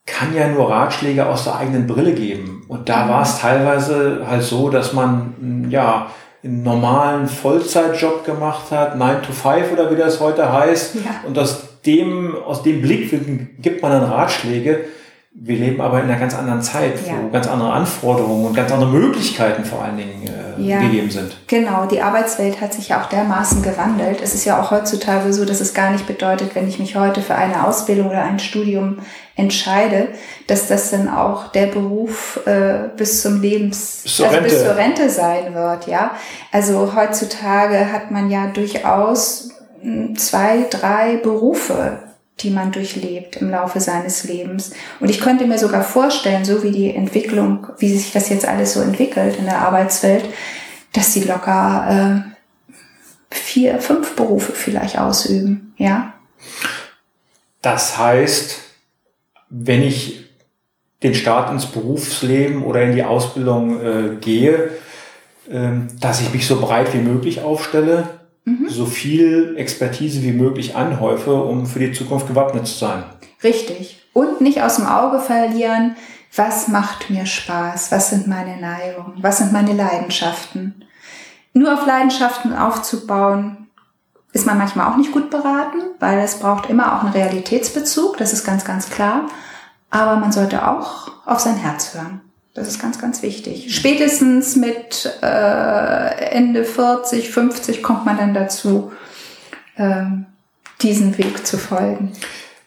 kann 0.07 0.35
ja 0.35 0.49
nur 0.49 0.71
Ratschläge 0.71 1.25
aus 1.27 1.45
der 1.45 1.57
eigenen 1.57 1.87
Brille 1.87 2.15
geben. 2.15 2.65
Und 2.67 2.89
da 2.89 3.05
mhm. 3.05 3.09
war 3.11 3.23
es 3.23 3.39
teilweise 3.39 4.27
halt 4.29 4.43
so, 4.43 4.71
dass 4.71 4.93
man, 4.93 5.69
ja, 5.71 6.11
einen 6.43 6.65
normalen 6.65 7.29
Vollzeitjob 7.29 8.25
gemacht 8.25 8.73
hat, 8.73 8.99
9 8.99 9.23
to 9.23 9.33
5 9.33 9.73
oder 9.73 9.91
wie 9.93 9.97
das 9.97 10.19
heute 10.19 10.53
heißt. 10.53 10.97
Ja. 10.97 11.01
Und 11.25 11.39
aus 11.39 11.81
dem, 11.87 12.35
aus 12.45 12.65
dem 12.65 12.83
Blickwinkel 12.83 13.51
gibt 13.61 13.83
man 13.83 13.93
dann 13.93 14.05
Ratschläge 14.05 14.87
wir 15.39 15.57
leben 15.59 15.83
aber 15.83 16.03
in 16.03 16.09
einer 16.09 16.19
ganz 16.19 16.35
anderen 16.35 16.63
Zeit, 16.63 16.95
ja. 17.07 17.15
wo 17.23 17.29
ganz 17.29 17.47
andere 17.47 17.71
Anforderungen 17.73 18.47
und 18.47 18.55
ganz 18.55 18.73
andere 18.73 18.91
Möglichkeiten 18.91 19.65
vor 19.65 19.83
allen 19.83 19.99
Dingen 19.99 20.23
äh, 20.27 20.63
ja. 20.63 20.81
gegeben 20.81 21.11
sind. 21.11 21.37
Genau, 21.47 21.85
die 21.85 22.01
Arbeitswelt 22.01 22.63
hat 22.63 22.73
sich 22.73 22.89
ja 22.89 23.03
auch 23.03 23.09
dermaßen 23.09 23.63
gewandelt. 23.63 24.23
Es 24.23 24.35
ist 24.35 24.47
ja 24.47 24.61
auch 24.61 24.71
heutzutage 24.71 25.35
so, 25.35 25.45
dass 25.45 25.61
es 25.61 25.75
gar 25.75 25.91
nicht 25.91 26.07
bedeutet, 26.07 26.55
wenn 26.55 26.67
ich 26.67 26.79
mich 26.79 26.97
heute 26.97 27.21
für 27.21 27.35
eine 27.35 27.67
Ausbildung 27.67 28.09
oder 28.09 28.23
ein 28.23 28.39
Studium 28.39 29.01
entscheide, 29.37 30.09
dass 30.47 30.69
das 30.69 30.91
dann 30.91 31.11
auch 31.11 31.49
der 31.49 31.67
Beruf 31.67 32.41
äh, 32.47 32.89
bis 32.97 33.21
zum 33.21 33.43
Lebens, 33.43 34.01
bis 34.05 34.17
zur, 34.17 34.29
also 34.29 34.41
bis 34.41 34.65
zur 34.65 34.77
Rente 34.77 35.11
sein 35.11 35.55
wird. 35.55 35.87
Ja, 35.87 36.13
also 36.51 36.95
heutzutage 36.97 37.93
hat 37.93 38.11
man 38.11 38.31
ja 38.31 38.47
durchaus 38.47 39.51
hm, 39.83 40.17
zwei, 40.17 40.65
drei 40.71 41.19
Berufe 41.19 42.06
die 42.41 42.51
man 42.51 42.71
durchlebt 42.71 43.37
im 43.37 43.51
Laufe 43.51 43.81
seines 43.81 44.25
Lebens. 44.25 44.73
Und 45.01 45.09
ich 45.09 45.21
könnte 45.21 45.47
mir 45.47 45.59
sogar 45.59 45.83
vorstellen, 45.83 46.45
so 46.45 46.63
wie 46.63 46.71
die 46.71 46.95
Entwicklung, 46.95 47.67
wie 47.79 47.97
sich 47.97 48.13
das 48.13 48.29
jetzt 48.29 48.47
alles 48.47 48.75
so 48.75 48.81
entwickelt 48.81 49.37
in 49.39 49.47
der 49.47 49.61
Arbeitswelt, 49.61 50.25
dass 50.93 51.13
sie 51.13 51.25
locker 51.25 52.25
äh, 52.29 53.35
vier, 53.35 53.81
fünf 53.81 54.17
Berufe 54.17 54.53
vielleicht 54.53 54.99
ausüben, 54.99 55.75
ja. 55.79 56.13
Das 57.63 57.99
heißt, 57.99 58.61
wenn 59.49 59.83
ich 59.83 60.27
den 61.03 61.15
Start 61.15 61.51
ins 61.51 61.67
Berufsleben 61.67 62.63
oder 62.63 62.83
in 62.83 62.95
die 62.95 63.03
Ausbildung 63.03 63.81
äh, 63.81 64.17
gehe, 64.21 64.71
äh, 65.51 65.71
dass 66.01 66.21
ich 66.21 66.33
mich 66.33 66.47
so 66.47 66.61
breit 66.61 66.93
wie 66.95 66.99
möglich 66.99 67.43
aufstelle, 67.43 68.16
mhm. 68.47 68.69
so 68.69 68.87
viel 68.87 69.55
Expertise 69.59 70.23
wie 70.23 70.33
möglich 70.33 70.75
anhäufe, 70.75 71.35
um 71.35 71.67
für 71.67 71.81
die 71.81 71.93
Zukunft 71.93 72.27
gewappnet 72.29 72.67
zu 72.67 72.79
sein. 72.79 73.05
Richtig. 73.45 74.03
Und 74.15 74.41
nicht 74.41 74.63
aus 74.63 74.77
dem 74.77 74.87
Auge 74.87 75.19
verlieren, 75.19 75.97
was 76.35 76.69
macht 76.69 77.11
mir 77.11 77.27
Spaß, 77.27 77.93
was 77.93 78.11
sind 78.11 78.27
meine 78.27 78.59
Neigungen, 78.59 79.15
was 79.19 79.39
sind 79.39 79.53
meine 79.53 79.75
Leidenschaften. 79.75 80.85
Nur 81.53 81.75
auf 81.75 81.87
Leidenschaften 81.87 82.55
aufzubauen, 82.55 83.69
ist 84.33 84.47
man 84.47 84.59
manchmal 84.59 84.91
auch 84.91 84.97
nicht 84.97 85.13
gut 85.13 85.31
beraten, 85.31 85.79
weil 85.99 86.19
es 86.19 86.39
braucht 86.39 86.69
immer 86.69 86.95
auch 86.95 87.03
einen 87.03 87.13
Realitätsbezug, 87.13 88.19
das 88.19 88.33
ist 88.33 88.45
ganz, 88.45 88.65
ganz 88.65 88.91
klar. 88.91 89.29
Aber 89.91 90.17
man 90.17 90.33
sollte 90.33 90.69
auch 90.69 91.11
auf 91.25 91.41
sein 91.41 91.57
Herz 91.57 91.95
hören. 91.95 92.21
Das 92.57 92.69
ist 92.69 92.81
ganz, 92.81 92.99
ganz 92.99 93.23
wichtig. 93.23 93.75
Spätestens 93.75 94.57
mit 94.57 95.13
äh, 95.23 96.31
Ende 96.31 96.65
40, 96.65 97.29
50 97.29 97.83
kommt 97.83 98.07
man 98.07 98.17
dann 98.17 98.33
dazu, 98.33 98.93
ähm, 99.77 100.25
diesen 100.81 101.19
Weg 101.19 101.47
zu 101.47 101.59
folgen. 101.59 102.13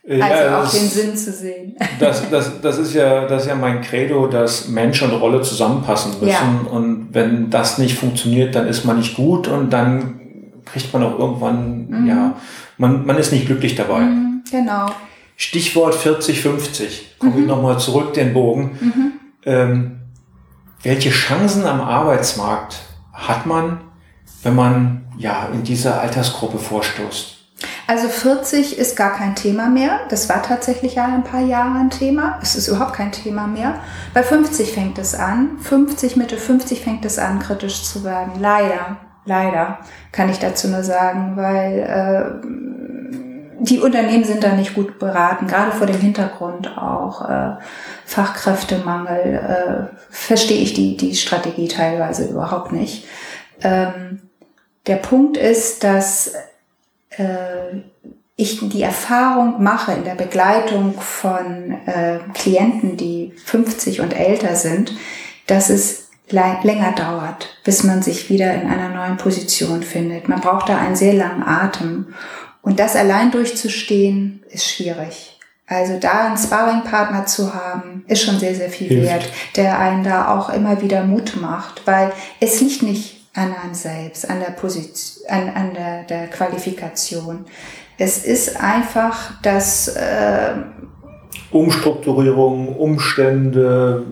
Ja, 0.07 0.25
also 0.25 0.55
auch 0.55 0.71
den 0.71 0.87
Sinn 0.87 1.17
zu 1.17 1.31
sehen. 1.31 1.75
Das, 1.99 2.29
das, 2.29 2.61
das, 2.61 2.77
ist 2.77 2.93
ja, 2.93 3.25
das 3.25 3.43
ist 3.43 3.47
ja 3.47 3.55
mein 3.55 3.81
Credo, 3.81 4.27
dass 4.27 4.67
Mensch 4.67 5.01
und 5.01 5.11
Rolle 5.11 5.41
zusammenpassen 5.41 6.13
müssen. 6.19 6.27
Ja. 6.29 6.71
Und 6.71 7.09
wenn 7.11 7.49
das 7.49 7.79
nicht 7.79 7.97
funktioniert, 7.97 8.53
dann 8.53 8.67
ist 8.67 8.85
man 8.85 8.97
nicht 8.97 9.15
gut 9.15 9.47
und 9.47 9.71
dann 9.71 10.19
kriegt 10.65 10.93
man 10.93 11.01
auch 11.01 11.17
irgendwann, 11.17 11.87
mhm. 11.89 12.07
ja, 12.07 12.35
man, 12.77 13.07
man 13.07 13.17
ist 13.17 13.31
nicht 13.31 13.47
glücklich 13.47 13.73
dabei. 13.73 14.01
Mhm, 14.01 14.43
genau. 14.51 14.85
Stichwort 15.35 15.95
40, 15.95 16.41
50. 16.41 17.15
Komme 17.17 17.33
mhm. 17.33 17.41
ich 17.41 17.47
nochmal 17.47 17.79
zurück 17.79 18.13
den 18.13 18.33
Bogen. 18.33 18.77
Mhm 18.79 19.18
ähm, 19.45 20.01
welche 20.83 21.09
Chancen 21.09 21.65
am 21.65 21.81
Arbeitsmarkt 21.81 22.77
hat 23.13 23.45
man, 23.45 23.81
wenn 24.43 24.55
man 24.55 25.05
ja 25.17 25.49
in 25.53 25.63
diese 25.63 25.99
Altersgruppe 25.99 26.57
vorstoßt? 26.57 27.39
Also 27.87 28.07
40 28.07 28.77
ist 28.77 28.95
gar 28.95 29.13
kein 29.13 29.35
Thema 29.35 29.67
mehr. 29.67 30.01
Das 30.09 30.29
war 30.29 30.43
tatsächlich 30.43 30.95
ja 30.95 31.05
ein 31.05 31.23
paar 31.23 31.41
Jahre 31.41 31.79
ein 31.79 31.89
Thema. 31.89 32.37
Es 32.41 32.55
ist 32.55 32.67
überhaupt 32.67 32.93
kein 32.93 33.11
Thema 33.11 33.47
mehr. 33.47 33.79
Bei 34.13 34.21
50 34.21 34.71
fängt 34.71 34.99
es 34.99 35.15
an. 35.15 35.57
50, 35.59 36.15
Mitte 36.15 36.37
50 36.37 36.81
fängt 36.81 37.03
es 37.03 37.17
an, 37.17 37.39
kritisch 37.39 37.83
zu 37.83 38.03
werden. 38.03 38.33
Leider. 38.39 38.97
Leider 39.25 39.79
kann 40.11 40.29
ich 40.29 40.39
dazu 40.39 40.69
nur 40.69 40.83
sagen, 40.83 41.35
weil 41.35 41.79
äh, 41.79 43.28
die 43.59 43.79
Unternehmen 43.79 44.23
sind 44.23 44.43
da 44.43 44.53
nicht 44.53 44.73
gut 44.73 44.99
beraten, 44.99 45.47
gerade 45.47 45.71
vor 45.71 45.87
dem 45.87 45.99
Hintergrund 45.99 46.77
auch 46.77 47.29
äh, 47.29 47.57
Fachkräftemangel, 48.05 49.35
äh, 49.35 49.95
verstehe 50.09 50.61
ich 50.61 50.73
die, 50.73 50.97
die 50.97 51.15
Strategie 51.15 51.67
teilweise 51.67 52.27
überhaupt 52.27 52.71
nicht. 52.71 53.05
Ähm, 53.61 54.21
der 54.87 54.95
Punkt 54.95 55.37
ist, 55.37 55.83
dass 55.83 56.33
äh, 57.11 57.81
ich 58.35 58.59
die 58.69 58.81
Erfahrung 58.81 59.61
mache 59.61 59.91
in 59.91 60.05
der 60.05 60.15
Begleitung 60.15 60.99
von 60.99 61.77
äh, 61.85 62.19
Klienten, 62.33 62.95
die 62.95 63.33
50 63.45 63.99
und 63.99 64.17
älter 64.17 64.55
sind, 64.55 64.93
dass 65.45 65.69
es 65.69 66.09
länger 66.31 66.93
dauert, 66.93 67.57
bis 67.63 67.83
man 67.83 68.01
sich 68.01 68.29
wieder 68.29 68.53
in 68.53 68.67
einer 68.69 68.89
neuen 68.89 69.17
Position 69.17 69.83
findet. 69.83 70.29
Man 70.29 70.41
braucht 70.41 70.69
da 70.69 70.77
einen 70.77 70.95
sehr 70.95 71.13
langen 71.13 71.43
Atem. 71.43 72.13
Und 72.61 72.79
das 72.79 72.95
allein 72.95 73.31
durchzustehen, 73.31 74.43
ist 74.49 74.69
schwierig. 74.69 75.39
Also 75.69 75.99
da 75.99 76.25
einen 76.25 76.37
Sparringpartner 76.37 77.27
zu 77.27 77.53
haben, 77.53 78.03
ist 78.07 78.23
schon 78.23 78.39
sehr, 78.39 78.55
sehr 78.55 78.69
viel 78.69 78.87
Hilft. 78.87 79.07
wert, 79.07 79.29
der 79.55 79.77
einen 79.77 80.03
da 80.03 80.35
auch 80.35 80.49
immer 80.49 80.81
wieder 80.81 81.03
Mut 81.03 81.39
macht, 81.39 81.85
weil 81.85 82.11
es 82.39 82.59
liegt 82.59 82.81
nicht 82.81 83.21
an 83.35 83.53
einem 83.53 83.75
selbst, 83.75 84.27
an 84.29 84.39
der 84.39 84.51
Position, 84.51 85.29
an, 85.29 85.49
an 85.49 85.73
der, 85.75 86.03
der 86.03 86.27
Qualifikation. 86.27 87.45
Es 87.99 88.25
ist 88.25 88.59
einfach 88.59 89.33
das 89.43 89.89
äh, 89.89 90.53
Umstrukturierung, 91.51 92.75
Umstände, 92.75 94.03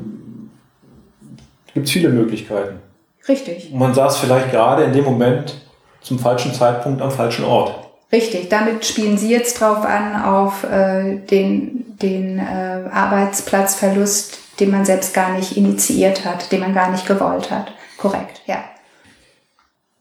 gibt 1.74 1.88
es 1.88 1.92
viele 1.92 2.10
Möglichkeiten. 2.10 2.80
Richtig. 3.28 3.72
Und 3.72 3.80
man 3.80 3.94
saß 3.96 4.18
vielleicht 4.18 4.52
gerade 4.52 4.84
in 4.84 4.94
dem 4.94 5.06
Moment 5.06 5.56
zum 6.02 6.20
falschen 6.20 6.54
Zeitpunkt 6.54 7.02
am 7.02 7.12
falschen 7.12 7.46
Ort. 7.46 7.87
Richtig, 8.12 8.50
damit 8.50 8.86
spielen 8.86 9.18
Sie 9.18 9.30
jetzt 9.30 9.60
drauf 9.60 9.84
an, 9.84 10.22
auf 10.24 10.64
äh, 10.64 11.18
den, 11.18 11.98
den 12.02 12.40
äh, 12.40 12.90
Arbeitsplatzverlust, 12.92 14.40
den 14.60 14.72
man 14.72 14.86
selbst 14.86 15.14
gar 15.14 15.34
nicht 15.34 15.58
initiiert 15.58 16.24
hat, 16.24 16.52
den 16.52 16.62
man 16.62 16.74
gar 16.74 16.90
nicht 16.90 17.06
gewollt 17.06 17.52
hat. 17.52 17.74
Korrekt, 17.98 18.42
ja. 18.46 18.64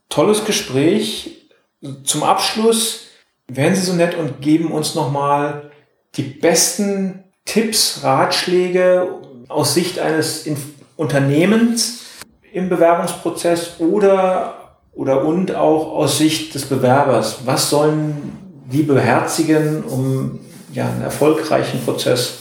Tolles 0.09 0.45
Gespräch. 0.45 1.49
Zum 2.05 2.23
Abschluss 2.23 3.09
wären 3.49 3.75
Sie 3.75 3.83
so 3.83 3.93
nett 3.95 4.15
und 4.15 4.41
geben 4.41 4.71
uns 4.71 4.95
nochmal 4.95 5.71
die 6.15 6.23
besten 6.23 7.25
Tipps, 7.45 8.01
Ratschläge 8.03 9.21
aus 9.49 9.75
Sicht 9.75 9.99
eines 9.99 10.49
Unternehmens 10.97 12.05
im 12.53 12.69
Bewerbungsprozess 12.69 13.81
oder 13.81 14.56
oder 14.97 15.25
und 15.25 15.55
auch 15.55 15.93
aus 15.93 16.19
Sicht 16.19 16.55
des 16.55 16.65
Bewerbers. 16.65 17.41
Was 17.45 17.71
sollen 17.71 18.33
die 18.73 18.83
beherzigen, 18.83 19.85
um 19.85 20.41
ja, 20.73 20.87
einen 20.87 21.03
erfolgreichen 21.03 21.85
Prozess 21.85 22.39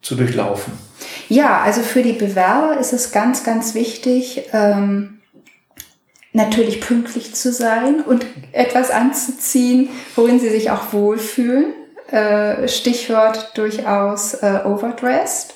zu 0.00 0.14
durchlaufen? 0.14 0.72
Ja, 1.28 1.60
also 1.60 1.82
für 1.82 2.02
die 2.02 2.14
Bewerber 2.14 2.78
ist 2.78 2.92
es 2.92 3.12
ganz, 3.12 3.44
ganz 3.44 3.74
wichtig, 3.74 4.44
ähm, 4.52 5.18
natürlich 6.32 6.80
pünktlich 6.80 7.34
zu 7.34 7.52
sein 7.52 8.00
und 8.00 8.24
etwas 8.52 8.90
anzuziehen, 8.90 9.90
worin 10.14 10.40
sie 10.40 10.50
sich 10.50 10.70
auch 10.70 10.92
wohlfühlen. 10.92 11.74
Äh, 12.10 12.68
Stichwort 12.68 13.58
durchaus 13.58 14.34
äh, 14.34 14.60
overdressed. 14.64 15.52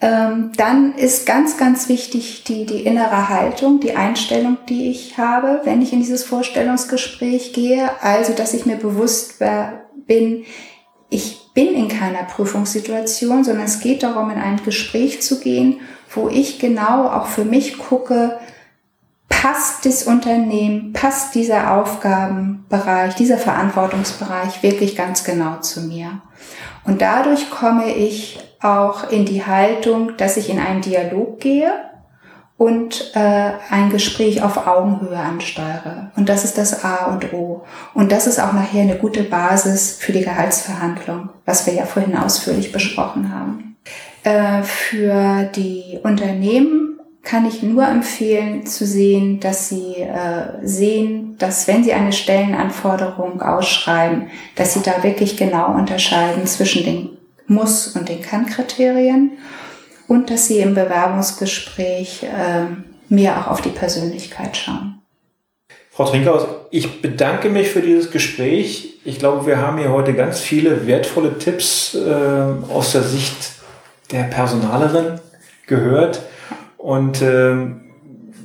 Ähm, 0.00 0.52
dann 0.56 0.94
ist 0.96 1.24
ganz, 1.24 1.56
ganz 1.56 1.88
wichtig 1.88 2.44
die, 2.44 2.66
die 2.66 2.84
innere 2.84 3.28
Haltung, 3.28 3.80
die 3.80 3.94
Einstellung, 3.96 4.58
die 4.68 4.90
ich 4.90 5.18
habe, 5.18 5.60
wenn 5.64 5.82
ich 5.82 5.92
in 5.92 6.00
dieses 6.00 6.24
Vorstellungsgespräch 6.24 7.52
gehe. 7.52 7.90
Also, 8.02 8.32
dass 8.32 8.54
ich 8.54 8.66
mir 8.66 8.76
bewusst 8.76 9.42
bin, 10.06 10.44
ich 11.10 11.52
bin 11.54 11.74
in 11.74 11.88
keiner 11.88 12.24
Prüfungssituation, 12.24 13.44
sondern 13.44 13.64
es 13.64 13.80
geht 13.80 14.02
darum, 14.02 14.30
in 14.30 14.38
ein 14.38 14.60
Gespräch 14.64 15.22
zu 15.22 15.40
gehen, 15.40 15.80
wo 16.12 16.28
ich 16.28 16.58
genau 16.58 17.08
auch 17.08 17.26
für 17.26 17.44
mich 17.44 17.78
gucke, 17.78 18.38
passt 19.28 19.84
das 19.86 20.04
Unternehmen, 20.04 20.92
passt 20.92 21.34
dieser 21.34 21.76
Aufgabenbereich, 21.76 23.14
dieser 23.14 23.38
Verantwortungsbereich 23.38 24.62
wirklich 24.62 24.96
ganz 24.96 25.22
genau 25.24 25.60
zu 25.60 25.82
mir. 25.82 26.22
Und 26.84 27.00
dadurch 27.00 27.50
komme 27.50 27.92
ich 27.94 28.38
auch 28.60 29.10
in 29.10 29.24
die 29.24 29.44
Haltung, 29.44 30.16
dass 30.16 30.36
ich 30.36 30.50
in 30.50 30.58
einen 30.58 30.80
Dialog 30.80 31.40
gehe 31.40 31.72
und 32.56 33.12
äh, 33.14 33.52
ein 33.70 33.90
Gespräch 33.90 34.42
auf 34.42 34.66
Augenhöhe 34.66 35.18
ansteuere. 35.18 36.12
Und 36.16 36.28
das 36.28 36.44
ist 36.44 36.56
das 36.56 36.84
A 36.84 37.06
und 37.06 37.32
O. 37.32 37.64
Und 37.94 38.12
das 38.12 38.26
ist 38.26 38.38
auch 38.38 38.52
nachher 38.52 38.82
eine 38.82 38.96
gute 38.96 39.22
Basis 39.24 39.96
für 39.98 40.12
die 40.12 40.22
Gehaltsverhandlung, 40.22 41.30
was 41.44 41.66
wir 41.66 41.74
ja 41.74 41.84
vorhin 41.84 42.16
ausführlich 42.16 42.72
besprochen 42.72 43.34
haben. 43.34 43.76
Äh, 44.22 44.62
für 44.62 45.44
die 45.54 45.98
Unternehmen 46.02 46.93
kann 47.24 47.46
ich 47.46 47.62
nur 47.62 47.86
empfehlen 47.86 48.66
zu 48.66 48.86
sehen, 48.86 49.40
dass 49.40 49.70
sie 49.70 49.94
äh, 49.96 50.58
sehen, 50.62 51.36
dass 51.38 51.66
wenn 51.66 51.82
sie 51.82 51.94
eine 51.94 52.12
Stellenanforderung 52.12 53.40
ausschreiben, 53.40 54.28
dass 54.56 54.74
sie 54.74 54.82
da 54.82 55.02
wirklich 55.02 55.36
genau 55.36 55.74
unterscheiden 55.74 56.46
zwischen 56.46 56.84
den 56.84 57.08
muss 57.46 57.88
und 57.88 58.08
den 58.08 58.22
Kann-Kriterien 58.22 59.32
und 60.06 60.30
dass 60.30 60.48
sie 60.48 60.58
im 60.58 60.74
Bewerbungsgespräch 60.74 62.24
äh, 62.24 62.66
mehr 63.08 63.38
auch 63.38 63.46
auf 63.48 63.60
die 63.62 63.70
Persönlichkeit 63.70 64.56
schauen. 64.56 65.00
Frau 65.90 66.06
Trinkhaus, 66.06 66.46
ich 66.70 67.00
bedanke 67.02 67.48
mich 67.48 67.68
für 67.68 67.80
dieses 67.80 68.10
Gespräch. 68.10 68.98
Ich 69.04 69.18
glaube, 69.18 69.46
wir 69.46 69.58
haben 69.58 69.78
hier 69.78 69.92
heute 69.92 70.12
ganz 70.12 70.40
viele 70.40 70.86
wertvolle 70.86 71.38
Tipps 71.38 71.94
äh, 71.94 72.14
aus 72.68 72.92
der 72.92 73.02
Sicht 73.02 73.52
der 74.10 74.24
Personalerin 74.24 75.20
gehört. 75.66 76.22
Und 76.84 77.22
ähm, 77.22 77.80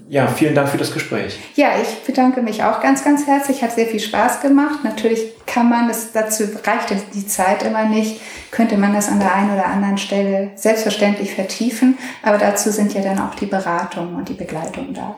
ja, 0.07 0.27
vielen 0.27 0.55
Dank 0.55 0.69
für 0.69 0.77
das 0.77 0.93
Gespräch. 0.93 1.37
Ja, 1.55 1.71
ich 1.81 2.05
bedanke 2.05 2.41
mich 2.41 2.63
auch 2.63 2.79
ganz, 2.79 3.03
ganz 3.03 3.27
herzlich. 3.27 3.61
Hat 3.61 3.73
sehr 3.73 3.85
viel 3.85 3.99
Spaß 3.99 4.39
gemacht. 4.39 4.79
Natürlich 4.85 5.19
kann 5.45 5.69
man 5.69 5.89
das, 5.89 6.13
dazu 6.13 6.45
reicht 6.63 6.95
die 7.13 7.27
Zeit 7.27 7.63
immer 7.63 7.83
nicht, 7.83 8.21
könnte 8.49 8.77
man 8.77 8.93
das 8.93 9.09
an 9.09 9.19
der 9.19 9.35
einen 9.35 9.51
oder 9.51 9.65
anderen 9.65 9.97
Stelle 9.97 10.51
selbstverständlich 10.55 11.35
vertiefen. 11.35 11.97
Aber 12.23 12.37
dazu 12.37 12.71
sind 12.71 12.93
ja 12.93 13.01
dann 13.01 13.19
auch 13.19 13.35
die 13.35 13.45
Beratungen 13.45 14.15
und 14.15 14.29
die 14.29 14.35
Begleitung 14.35 14.93
da. 14.93 15.17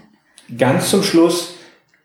ganz 0.56 0.88
zum 0.88 1.02
Schluss 1.02 1.56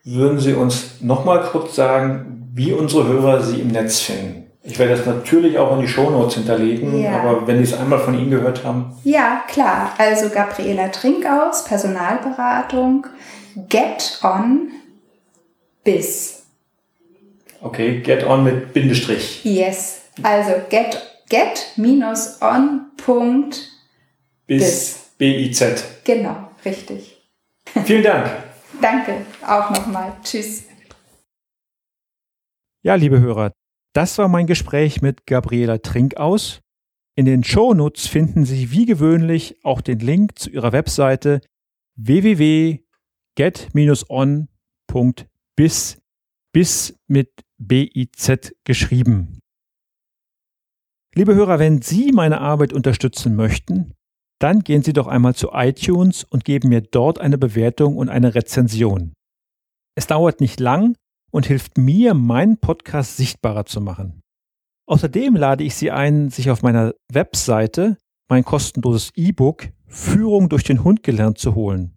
würden 0.04 0.40
Sie 0.40 0.52
uns 0.52 1.00
nochmal 1.00 1.40
kurz 1.40 1.74
sagen, 1.74 2.50
wie 2.52 2.74
unsere 2.74 3.08
Hörer 3.08 3.42
Sie 3.42 3.62
im 3.62 3.68
Netz 3.68 4.00
finden. 4.00 4.39
Ich 4.62 4.78
werde 4.78 4.94
das 4.94 5.06
natürlich 5.06 5.58
auch 5.58 5.74
in 5.74 5.80
die 5.80 5.88
Shownotes 5.88 6.34
hinterlegen, 6.34 7.00
ja. 7.00 7.20
aber 7.20 7.46
wenn 7.46 7.56
Sie 7.56 7.72
es 7.72 7.78
einmal 7.78 7.98
von 7.98 8.14
Ihnen 8.14 8.30
gehört 8.30 8.62
haben. 8.62 8.94
Ja, 9.04 9.42
klar. 9.48 9.94
Also 9.96 10.28
Gabriela 10.28 10.88
Trinkaus, 10.88 11.64
Personalberatung, 11.64 13.06
Get 13.68 14.20
On 14.22 14.70
bis. 15.82 16.42
Okay, 17.62 18.00
Get 18.00 18.26
On 18.26 18.44
mit 18.44 18.74
Bindestrich. 18.74 19.44
Yes. 19.44 20.02
Also 20.22 20.52
get, 20.68 20.98
get 21.30 21.72
minus 21.76 22.40
on 22.42 22.90
Punkt 22.98 23.66
bis, 24.46 24.60
bis. 24.60 25.00
B-I-Z. 25.16 26.04
Genau, 26.04 26.50
richtig. 26.64 27.22
Vielen 27.84 28.02
Dank. 28.02 28.30
Danke, 28.80 29.26
auch 29.46 29.70
nochmal. 29.70 30.12
Tschüss. 30.22 30.64
Ja, 32.82 32.94
liebe 32.94 33.20
Hörer, 33.20 33.52
das 33.92 34.18
war 34.18 34.28
mein 34.28 34.46
Gespräch 34.46 35.02
mit 35.02 35.26
Gabriela 35.26 35.78
Trinkaus. 35.78 36.60
In 37.16 37.24
den 37.26 37.42
Shownotes 37.44 38.06
finden 38.06 38.44
Sie 38.44 38.70
wie 38.70 38.86
gewöhnlich 38.86 39.58
auch 39.64 39.80
den 39.80 39.98
Link 39.98 40.38
zu 40.38 40.50
ihrer 40.50 40.72
Webseite 40.72 41.40
www.get-on.biz 41.96 42.86
bis 46.52 46.98
mit 47.06 47.30
BIZ 47.58 48.52
geschrieben. 48.64 49.40
Liebe 51.14 51.34
Hörer, 51.34 51.58
wenn 51.58 51.82
Sie 51.82 52.12
meine 52.12 52.40
Arbeit 52.40 52.72
unterstützen 52.72 53.34
möchten, 53.34 53.94
dann 54.40 54.60
gehen 54.60 54.82
Sie 54.82 54.92
doch 54.92 55.06
einmal 55.06 55.34
zu 55.34 55.50
iTunes 55.52 56.24
und 56.24 56.44
geben 56.44 56.68
mir 56.68 56.80
dort 56.80 57.20
eine 57.20 57.36
Bewertung 57.36 57.96
und 57.96 58.08
eine 58.08 58.34
Rezension. 58.34 59.12
Es 59.96 60.06
dauert 60.06 60.40
nicht 60.40 60.60
lang 60.60 60.96
und 61.30 61.46
hilft 61.46 61.78
mir, 61.78 62.14
meinen 62.14 62.58
Podcast 62.58 63.16
sichtbarer 63.16 63.66
zu 63.66 63.80
machen. 63.80 64.22
Außerdem 64.86 65.36
lade 65.36 65.64
ich 65.64 65.74
Sie 65.74 65.90
ein, 65.90 66.30
sich 66.30 66.50
auf 66.50 66.62
meiner 66.62 66.94
Webseite 67.12 67.96
mein 68.28 68.44
kostenloses 68.44 69.12
E-Book 69.14 69.68
Führung 69.86 70.48
durch 70.48 70.64
den 70.64 70.84
Hund 70.84 71.02
gelernt 71.02 71.38
zu 71.38 71.54
holen. 71.54 71.96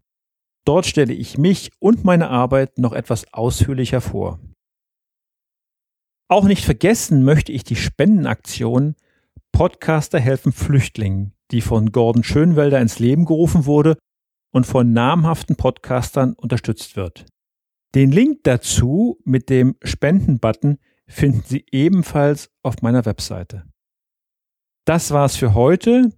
Dort 0.65 0.86
stelle 0.86 1.13
ich 1.13 1.38
mich 1.38 1.71
und 1.79 2.03
meine 2.03 2.29
Arbeit 2.29 2.77
noch 2.77 2.93
etwas 2.93 3.31
ausführlicher 3.34 4.01
vor. 4.01 4.39
Auch 6.29 6.45
nicht 6.45 6.65
vergessen 6.65 7.23
möchte 7.23 7.51
ich 7.51 7.63
die 7.63 7.75
Spendenaktion 7.75 8.95
Podcaster 9.51 10.19
helfen 10.19 10.51
Flüchtlingen, 10.51 11.34
die 11.51 11.61
von 11.61 11.91
Gordon 11.91 12.23
Schönwelder 12.23 12.81
ins 12.81 12.97
Leben 12.97 13.25
gerufen 13.25 13.65
wurde 13.65 13.97
und 14.51 14.65
von 14.65 14.93
namhaften 14.93 15.55
Podcastern 15.55 16.34
unterstützt 16.34 16.95
wird. 16.95 17.25
Den 17.95 18.11
Link 18.11 18.39
dazu 18.43 19.19
mit 19.23 19.49
dem 19.49 19.75
Spenden-Button 19.83 20.79
finden 21.07 21.43
Sie 21.45 21.65
ebenfalls 21.71 22.49
auf 22.63 22.81
meiner 22.81 23.05
Webseite. 23.05 23.65
Das 24.85 25.11
war's 25.11 25.37
für 25.37 25.53
heute 25.53 26.09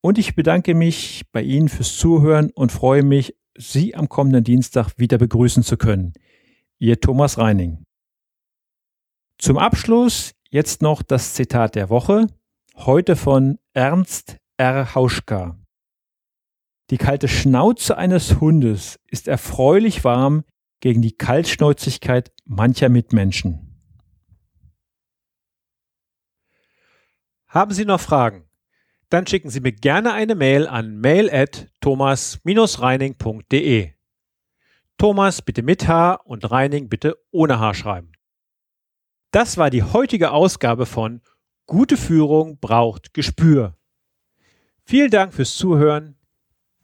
und 0.00 0.18
ich 0.18 0.36
bedanke 0.36 0.74
mich 0.74 1.24
bei 1.32 1.42
Ihnen 1.42 1.68
fürs 1.68 1.96
Zuhören 1.96 2.50
und 2.50 2.70
freue 2.70 3.02
mich, 3.02 3.34
Sie 3.58 3.94
am 3.94 4.08
kommenden 4.08 4.44
Dienstag 4.44 4.92
wieder 4.98 5.18
begrüßen 5.18 5.62
zu 5.62 5.76
können. 5.76 6.12
Ihr 6.78 7.00
Thomas 7.00 7.38
Reining. 7.38 7.84
Zum 9.38 9.58
Abschluss 9.58 10.32
jetzt 10.50 10.80
noch 10.80 11.02
das 11.02 11.34
Zitat 11.34 11.74
der 11.74 11.90
Woche, 11.90 12.26
heute 12.76 13.16
von 13.16 13.58
Ernst 13.72 14.36
R. 14.58 14.94
Hauschka. 14.94 15.58
Die 16.90 16.98
kalte 16.98 17.26
Schnauze 17.28 17.96
eines 17.98 18.40
Hundes 18.40 19.00
ist 19.10 19.26
erfreulich 19.26 20.04
warm 20.04 20.44
gegen 20.80 21.02
die 21.02 21.16
Kaltschnäuzigkeit 21.16 22.32
mancher 22.44 22.88
Mitmenschen. 22.88 23.62
Haben 27.46 27.72
Sie 27.72 27.84
noch 27.84 28.00
Fragen? 28.00 28.48
Dann 29.08 29.24
schicken 29.26 29.50
Sie 29.50 29.60
mir 29.60 29.72
gerne 29.72 30.12
eine 30.12 30.34
Mail 30.34 30.66
an 30.66 30.98
mail 30.98 31.30
at 31.30 31.68
thomas-reining.de. 31.80 33.92
Thomas 34.98 35.42
bitte 35.42 35.62
mit 35.62 35.86
H 35.86 36.14
und 36.14 36.50
Reining 36.50 36.88
bitte 36.88 37.16
ohne 37.30 37.60
H 37.60 37.74
schreiben. 37.74 38.12
Das 39.30 39.58
war 39.58 39.70
die 39.70 39.82
heutige 39.82 40.32
Ausgabe 40.32 40.86
von 40.86 41.20
Gute 41.66 41.96
Führung 41.96 42.58
braucht 42.60 43.12
Gespür. 43.12 43.76
Vielen 44.84 45.10
Dank 45.10 45.34
fürs 45.34 45.56
Zuhören. 45.56 46.16